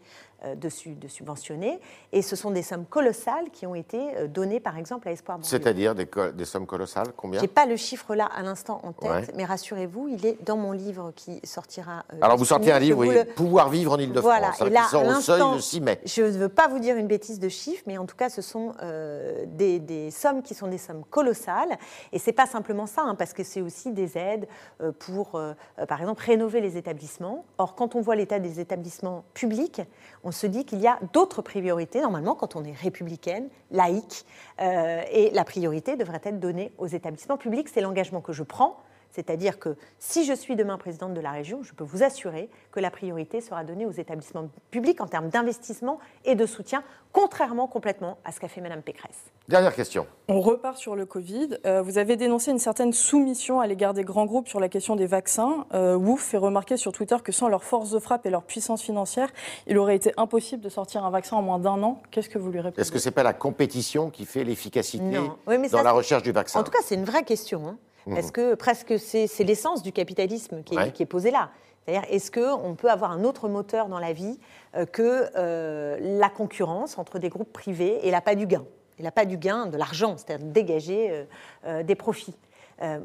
de, 0.54 0.70
su- 0.70 0.94
de 0.94 1.08
subventionner. 1.08 1.80
Et 2.12 2.22
ce 2.22 2.36
sont 2.36 2.52
des 2.52 2.62
sommes 2.62 2.86
colossales 2.86 3.50
qui 3.52 3.66
ont 3.66 3.74
été 3.74 4.16
euh, 4.18 4.28
données, 4.28 4.60
par 4.60 4.78
exemple, 4.78 5.08
à 5.08 5.12
Espoir 5.12 5.40
Banlieue. 5.40 5.50
C'est-à-dire 5.50 5.96
des, 5.96 6.06
sommes 6.46 6.68
colossales 6.68 7.08
Combien? 7.18 7.42
J'ai 7.42 7.48
pas 7.48 7.66
le 7.66 7.76
chiffre 7.78 8.14
là 8.14 8.26
à 8.26 8.44
l'instant 8.44 8.80
en 8.84 8.92
tête, 8.92 9.10
Ouais. 9.10 9.24
mais 9.36 9.46
rassurez-vous, 9.46 10.10
il 10.10 10.26
est 10.26 10.38
dans 10.46 10.58
mon 10.58 10.74
livre 10.74 11.12
qui 11.16 11.40
sortira. 11.44 12.04
euh, 12.14 12.18
Alors, 12.22 12.38
vous 12.38 12.46
sortez 12.46 12.72
un 12.72 12.76
6 12.76 12.80
mai. 12.82 12.86
livre, 12.86 13.04
Je 13.06 13.10
oui, 13.10 13.16
le- 13.16 13.26
Pouvoir 13.26 13.70
vivre 13.70 13.94
en 13.94 13.98
Ile-de-France, 13.98 14.24
Voilà, 14.24 14.50
hein, 14.60 14.66
et 14.66 14.70
là, 14.70 14.82
qui 14.84 14.90
sort 14.90 15.06
au 15.08 15.14
seuil 15.22 15.42
le 15.56 15.60
6 15.62 15.82
mai. 15.82 16.00
Je 16.06 16.22
ne 16.22 16.30
veux 16.30 16.50
pas 16.50 16.68
vous 16.68 16.80
dire 16.80 16.98
une 16.98 17.08
bêtise 17.08 17.40
de 17.40 17.50
chiffres, 17.50 17.84
mais 17.88 17.98
en 17.98 18.06
tout 18.06 18.16
cas, 18.18 18.30
ce 18.30 18.42
sont 18.42 18.74
euh, 18.84 19.46
des, 19.48 19.80
des 19.80 20.12
sommes 20.12 20.42
qui 20.44 20.54
sont 20.54 20.68
des 20.68 20.78
sommes 20.78 21.04
colossales. 21.10 21.78
Et 22.12 22.20
c'est 22.20 22.34
pas 22.34 22.46
simplement 22.46 22.86
ça, 22.86 23.02
hein, 23.04 23.16
parce 23.16 23.34
que 23.34 23.44
c'est 23.44 23.62
aussi 23.62 23.92
des 23.92 24.18
aides 24.18 24.48
euh, 24.82 24.92
pour, 24.92 25.36
euh, 25.36 25.54
euh, 25.80 25.86
par 25.86 26.00
exemple, 26.02 26.24
rénover 26.26 26.60
les 26.62 26.78
établissements. 26.78 27.46
Or, 27.58 27.76
quand 27.76 27.96
on 27.96 28.02
voit 28.02 28.16
l'état 28.16 28.40
des 28.40 28.60
établissements 28.60 29.24
publics, 29.34 29.82
on 30.26 30.32
se 30.32 30.48
dit 30.48 30.66
qu'il 30.66 30.80
y 30.80 30.88
a 30.88 31.00
d'autres 31.14 31.44
priorités, 31.44 32.02
normalement, 32.02 32.34
quand 32.34 32.56
on 32.56 32.64
est 32.66 32.74
républicaine, 32.74 33.48
laïque, 33.70 34.26
euh, 34.60 35.02
et 35.12 35.30
la 35.30 35.46
priorité 35.46 35.96
devrait 35.96 36.22
être 36.24 36.40
donnée 36.40 36.74
aux 36.80 36.88
établissements 36.88 37.38
publics. 37.38 37.70
C'est 37.70 37.82
l'engagement 37.82 38.22
que 38.22 38.34
je 38.34 38.42
prends 38.42 38.80
C'est-à-dire 39.12 39.60
que 39.60 39.76
si 40.00 40.26
je 40.26 40.34
suis 40.34 40.56
demain 40.56 40.78
présidente 40.78 41.14
de 41.14 41.22
la 41.22 41.32
région, 41.32 41.64
je 41.64 41.74
peux 41.74 41.84
vous 41.84 42.04
assurer 42.04 42.50
que 42.72 42.80
la 42.80 42.92
priorité 42.92 43.42
sera 43.42 43.64
donnée 43.64 43.86
aux 43.86 43.92
établissements 43.92 44.50
publics 44.72 45.02
en 45.02 45.08
termes 45.08 45.30
d'investissement 45.30 46.00
et 46.26 46.36
de 46.36 46.46
soutien, 46.46 46.84
contrairement 47.14 47.68
complètement 47.68 48.18
à 48.26 48.32
ce 48.32 48.40
qu'a 48.40 48.48
fait 48.48 48.62
Mme 48.62 48.82
Pécresse. 48.82 49.32
Dernière 49.48 49.74
question. 49.76 50.06
On 50.28 50.42
repart 50.42 50.78
sur 50.78 50.96
le 50.96 51.06
Covid. 51.06 51.58
Euh, 51.66 51.82
vous 51.82 51.98
avez 51.98 52.18
dénoncé 52.18 52.52
une 52.52 52.60
certaine 52.60 52.92
soumission 52.94 53.60
à 53.60 53.68
l'égard 53.68 53.94
des 53.94 54.04
grands 54.04 54.26
groupes 54.26 54.48
sur 54.48 54.60
la 54.60 54.70
question 54.70 54.96
des 54.96 55.06
vaccins. 55.06 55.66
Euh, 55.74 55.96
Wouf 55.96 56.22
fait 56.24 56.38
remarquer 56.38 56.78
sur 56.78 56.92
Twitter 56.92 57.16
que 57.24 57.32
sans 57.32 57.48
leur 57.48 57.64
force 57.64 57.92
de 57.92 58.00
frappe 58.00 58.26
et 58.26 58.30
leur 58.30 58.44
puissance 58.44 58.82
financière, 58.82 59.30
il 59.68 59.78
aurait 59.78 59.96
été 59.96 60.12
impossible 60.18 60.62
de 60.64 60.70
sortir 60.70 61.06
un 61.06 61.10
vaccin 61.12 61.38
en 61.38 61.42
moins 61.42 61.60
d'un 61.60 61.82
an. 61.84 62.02
Qu'est-ce 62.12 62.30
que 62.30 62.40
vous 62.40 62.52
lui 62.52 62.60
répondez? 62.60 62.82
Est-ce 62.82 62.92
que 62.92 63.00
ce 63.00 63.08
n'est 63.10 63.14
pas 63.14 63.24
la 63.24 63.34
compétition 63.34 64.10
qui 64.10 64.26
fait 64.26 64.44
l'efficacité. 64.44 65.20
Oui, 65.48 65.58
dans 65.70 65.78
ça, 65.78 65.84
la 65.84 65.92
recherche 65.92 66.24
du 66.24 66.32
vaccin? 66.32 66.60
En 66.60 66.64
tout 66.64 66.72
cas, 66.72 66.80
c'est 66.84 66.96
une 66.96 67.06
vraie 67.06 67.24
question. 67.24 67.68
hein. 67.68 67.78
Parce 68.10 68.32
que 68.32 68.54
presque 68.56 69.00
c'est 69.00 69.44
l'essence 69.44 69.82
du 69.82 69.92
capitalisme 69.92 70.64
qui 70.64 70.76
est, 70.76 70.78
Ouais. 70.78 70.92
qui 70.92 71.04
est 71.04 71.08
posée 71.08 71.32
là? 71.32 71.50
C'est-à-dire, 71.88 72.08
est-ce 72.12 72.32
qu'on 72.32 72.74
peut 72.76 72.90
avoir 72.90 73.12
un 73.12 73.24
autre 73.24 73.48
moteur 73.48 73.90
dans 73.90 74.00
la 74.00 74.12
vie 74.12 74.40
euh, 74.76 74.86
que 74.88 75.30
euh, 75.36 75.98
la 76.02 76.30
concurrence 76.30 76.98
entre 76.98 77.20
des 77.20 77.30
groupes 77.30 77.54
privés 77.54 78.00
et 78.08 78.10
l'appât 78.12 78.34
du 78.36 78.48
gain? 78.48 78.66
Et 78.98 79.04
l'appât 79.04 79.26
du 79.26 79.38
gain, 79.38 79.68
de 79.68 79.78
l'argent, 79.78 80.16
c'est-à-dire 80.18 80.48
dégager 80.48 81.12
euh, 81.12 81.24
euh, 81.66 81.84
des 81.84 81.96
profits. 81.96 82.36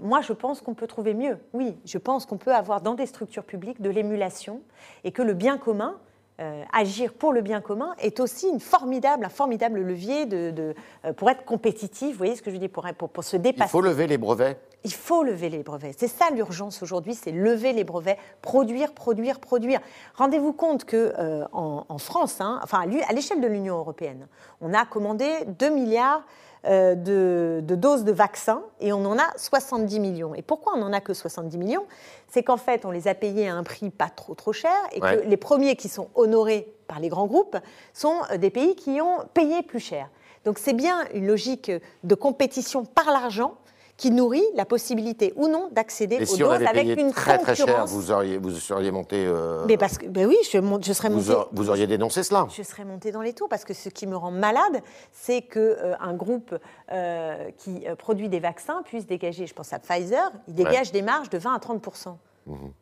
Moi, 0.02 0.20
je 0.20 0.32
pense 0.32 0.60
qu'on 0.62 0.74
peut 0.74 0.88
trouver 0.88 1.14
mieux. 1.14 1.38
Oui, 1.52 1.76
je 1.84 1.96
pense 1.98 2.26
qu'on 2.26 2.38
peut 2.38 2.52
avoir 2.52 2.80
dans 2.80 2.94
des 2.94 3.06
structures 3.06 3.44
publiques 3.44 3.80
de 3.80 3.88
l'émulation 3.88 4.62
et 5.04 5.12
que 5.12 5.22
le 5.22 5.32
bien 5.32 5.58
commun, 5.58 5.96
euh, 6.40 6.64
agir 6.72 7.12
pour 7.12 7.33
le 7.33 7.42
bien 7.42 7.61
commun 7.61 7.94
est 7.98 8.18
aussi 8.20 8.48
une 8.48 8.61
formidable, 8.61 9.24
un 9.24 9.31
formidable 9.31 9.81
levier 9.81 10.26
de, 10.26 10.50
de, 10.50 10.74
euh, 11.05 11.12
pour 11.12 11.29
être 11.31 11.44
compétitif. 11.44 12.12
Vous 12.12 12.18
voyez 12.18 12.37
ce 12.37 12.42
que 12.42 12.50
je 12.50 12.57
dire 12.57 12.70
pour, 12.70 12.87
pour, 12.96 13.11
pour 13.11 13.24
se 13.24 13.37
Il 13.37 13.42
dépasser. 13.42 13.70
faut 13.70 13.81
lever 13.81 14.07
les 14.07 14.18
brevets. 14.18 14.59
Il 14.85 14.92
faut 14.92 15.22
lever 15.22 15.50
les 15.50 15.62
brevets. 15.62 15.94
C'est 15.98 16.09
ça 16.09 16.31
l'urgence 16.31 16.83
aujourd'hui, 16.83 17.14
c'est 17.14 17.33
lever 17.33 17.72
les 17.74 17.85
brevets, 17.85 18.16
produire, 18.40 18.92
produire, 18.94 19.38
produire. 19.38 19.81
Rendez-vous 20.14 20.55
compte 20.55 20.85
que 20.87 21.12
euh, 21.18 21.44
en, 21.53 21.85
en 21.88 21.98
France, 21.98 22.40
hein, 22.40 22.61
enfin 22.62 22.87
à 23.07 23.12
l'échelle 23.12 23.40
de 23.42 23.46
l'Union 23.46 23.76
européenne, 23.76 24.26
on 24.62 24.72
a 24.72 24.87
commandé 24.87 25.31
2 25.59 25.68
milliards 25.68 26.22
de, 26.64 27.60
de 27.62 27.74
doses 27.74 28.04
de 28.04 28.12
vaccins 28.12 28.62
et 28.80 28.92
on 28.92 29.04
en 29.06 29.18
a 29.18 29.26
70 29.36 29.98
millions. 30.00 30.34
Et 30.34 30.42
pourquoi 30.42 30.74
on 30.74 30.78
n'en 30.78 30.92
a 30.92 31.00
que 31.00 31.14
70 31.14 31.56
millions? 31.58 31.86
C'est 32.28 32.42
qu'en 32.42 32.56
fait, 32.58 32.84
on 32.84 32.90
les 32.90 33.08
a 33.08 33.14
payés 33.14 33.48
à 33.48 33.54
un 33.54 33.62
prix 33.62 33.90
pas 33.90 34.08
trop 34.08 34.34
trop 34.34 34.52
cher 34.52 34.72
et 34.92 35.00
Ouais. 35.02 35.16
que 35.16 35.26
les 35.26 35.36
premiers 35.36 35.76
qui 35.76 35.88
sont 35.88 36.08
honorés 36.14 36.72
par 36.86 37.00
les 37.00 37.08
grands 37.08 37.26
groupes 37.26 37.56
sont 37.94 38.16
euh, 38.30 38.36
des 38.36 38.50
pays 38.50 38.76
qui 38.76 39.00
ont 39.00 39.18
payé 39.34 39.62
plus 39.62 39.80
cher. 39.80 40.08
Donc 40.44 40.58
c'est 40.58 40.72
bien 40.72 41.04
une 41.14 41.26
logique 41.26 41.70
de 42.04 42.14
compétition 42.14 42.84
par 42.84 43.06
l'argent 43.10 43.54
qui 44.00 44.10
nourrit 44.10 44.42
la 44.54 44.64
possibilité 44.64 45.34
ou 45.36 45.46
non 45.46 45.68
d'accéder 45.72 46.16
aux 46.22 46.24
si 46.24 46.42
on 46.42 46.46
doses 46.48 46.56
avait 46.56 46.68
avec 46.68 46.98
une 46.98 47.12
très 47.12 47.36
très 47.36 47.54
cher, 47.54 47.84
vous, 47.84 48.10
auriez, 48.10 48.38
vous 48.38 48.50
seriez 48.52 48.90
monté. 48.90 49.26
euh, 49.26 49.62
Mais 49.68 49.76
parce 49.76 49.98
que, 49.98 50.06
ben 50.06 50.26
oui, 50.26 50.38
je, 50.42 50.48
serais 50.48 51.10
aur- 51.10 51.50
vous 51.52 51.68
auriez 51.68 51.86
dénoncé 51.86 52.22
cela. 52.22 52.46
Je 52.50 52.62
serais 52.62 52.86
montée 52.86 53.12
dans 53.12 53.20
les 53.20 53.34
tours 53.34 53.50
parce 53.50 53.66
que 53.66 53.74
ce 53.74 53.90
qui 53.90 54.06
me 54.06 54.16
rend 54.16 54.30
malade, 54.30 54.80
c'est 55.12 55.42
qu'un 55.42 56.14
groupe 56.14 56.54
euh, 56.90 57.50
qui 57.58 57.86
euh, 57.86 57.94
produit 57.94 58.30
des 58.30 58.40
vaccins 58.40 58.80
puisse 58.86 59.06
dégager, 59.06 59.46
je 59.46 59.52
pense 59.52 59.70
à 59.74 59.78
Pfizer, 59.78 60.32
il 60.48 60.54
dégage 60.54 60.92
des 60.92 61.02
marges 61.02 61.28
de 61.28 61.36
20 61.36 61.54
à 61.54 61.58
30% 61.58 62.14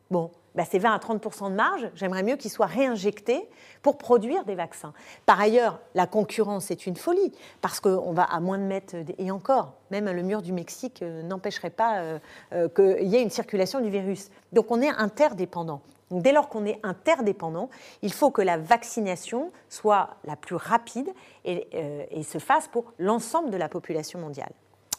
Bon, 0.09 0.31
bah 0.55 0.65
ces 0.65 0.79
20 0.79 0.93
à 0.93 0.97
30% 0.97 1.49
de 1.49 1.55
marge, 1.55 1.89
j'aimerais 1.95 2.23
mieux 2.23 2.35
qu'ils 2.35 2.51
soient 2.51 2.65
réinjectés 2.65 3.47
pour 3.81 3.97
produire 3.97 4.45
des 4.45 4.55
vaccins. 4.55 4.93
Par 5.25 5.39
ailleurs, 5.39 5.79
la 5.95 6.07
concurrence 6.07 6.71
est 6.71 6.85
une 6.85 6.95
folie 6.95 7.31
parce 7.61 7.79
qu'on 7.79 8.11
va 8.13 8.23
à 8.23 8.39
moins 8.39 8.57
de 8.57 8.63
mètres, 8.63 8.95
et 9.17 9.31
encore, 9.31 9.73
même 9.91 10.09
le 10.09 10.21
mur 10.23 10.41
du 10.41 10.51
Mexique 10.51 11.01
euh, 11.01 11.21
n'empêcherait 11.23 11.69
pas 11.69 11.99
euh, 11.99 12.19
euh, 12.53 12.69
qu'il 12.69 13.07
y 13.07 13.15
ait 13.15 13.21
une 13.21 13.29
circulation 13.29 13.79
du 13.79 13.89
virus. 13.89 14.29
Donc 14.51 14.71
on 14.71 14.81
est 14.81 14.89
interdépendant. 14.89 15.81
Donc, 16.09 16.23
dès 16.23 16.31
lors 16.31 16.49
qu'on 16.49 16.65
est 16.65 16.79
interdépendant, 16.83 17.69
il 18.01 18.13
faut 18.13 18.31
que 18.31 18.41
la 18.41 18.57
vaccination 18.57 19.51
soit 19.69 20.17
la 20.25 20.35
plus 20.35 20.55
rapide 20.55 21.09
et, 21.45 21.67
euh, 21.73 22.03
et 22.09 22.23
se 22.23 22.39
fasse 22.39 22.67
pour 22.67 22.93
l'ensemble 22.97 23.51
de 23.51 23.57
la 23.57 23.69
population 23.69 24.19
mondiale. 24.19 24.51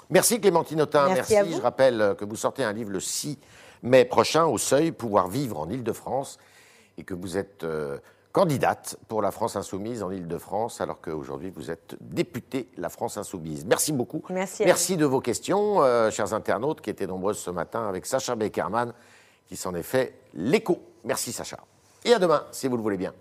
Merci 0.08 0.40
Clémentine 0.40 0.82
Autain. 0.82 1.08
Merci 1.08 1.36
vous. 1.40 1.56
Je 1.56 1.60
rappelle 1.60 2.14
que 2.18 2.24
vous 2.24 2.36
sortez 2.36 2.64
un 2.64 2.72
livre 2.72 2.90
le 2.90 3.00
6 3.00 3.38
mai 3.82 4.04
prochain 4.04 4.44
au 4.44 4.58
Seuil, 4.58 4.92
Pouvoir 4.92 5.28
vivre 5.28 5.58
en 5.58 5.68
Ile-de-France, 5.68 6.38
et 6.98 7.04
que 7.04 7.14
vous 7.14 7.36
êtes 7.36 7.64
euh, 7.64 7.98
candidate 8.32 8.96
pour 9.08 9.22
la 9.22 9.30
France 9.30 9.56
Insoumise 9.56 10.02
en 10.02 10.10
Ile-de-France, 10.10 10.80
alors 10.80 11.00
qu'aujourd'hui 11.00 11.50
vous 11.50 11.70
êtes 11.70 11.96
députée 12.00 12.68
La 12.76 12.88
France 12.88 13.16
Insoumise. 13.16 13.64
Merci 13.64 13.92
beaucoup. 13.92 14.22
Merci 14.30 14.64
Merci 14.64 14.96
de 14.96 15.04
vos 15.04 15.20
questions, 15.20 15.82
euh, 15.82 16.10
chers 16.10 16.34
internautes, 16.34 16.80
qui 16.80 16.90
étaient 16.90 17.06
nombreuses 17.06 17.38
ce 17.38 17.50
matin 17.50 17.88
avec 17.88 18.06
Sacha 18.06 18.34
Beckerman, 18.36 18.92
qui 19.46 19.56
s'en 19.56 19.74
est 19.74 19.82
fait 19.82 20.14
l'écho. 20.34 20.78
Merci 21.04 21.32
Sacha. 21.32 21.58
Et 22.04 22.12
à 22.12 22.18
demain, 22.18 22.44
si 22.52 22.68
vous 22.68 22.76
le 22.76 22.82
voulez 22.82 22.96
bien. 22.96 23.12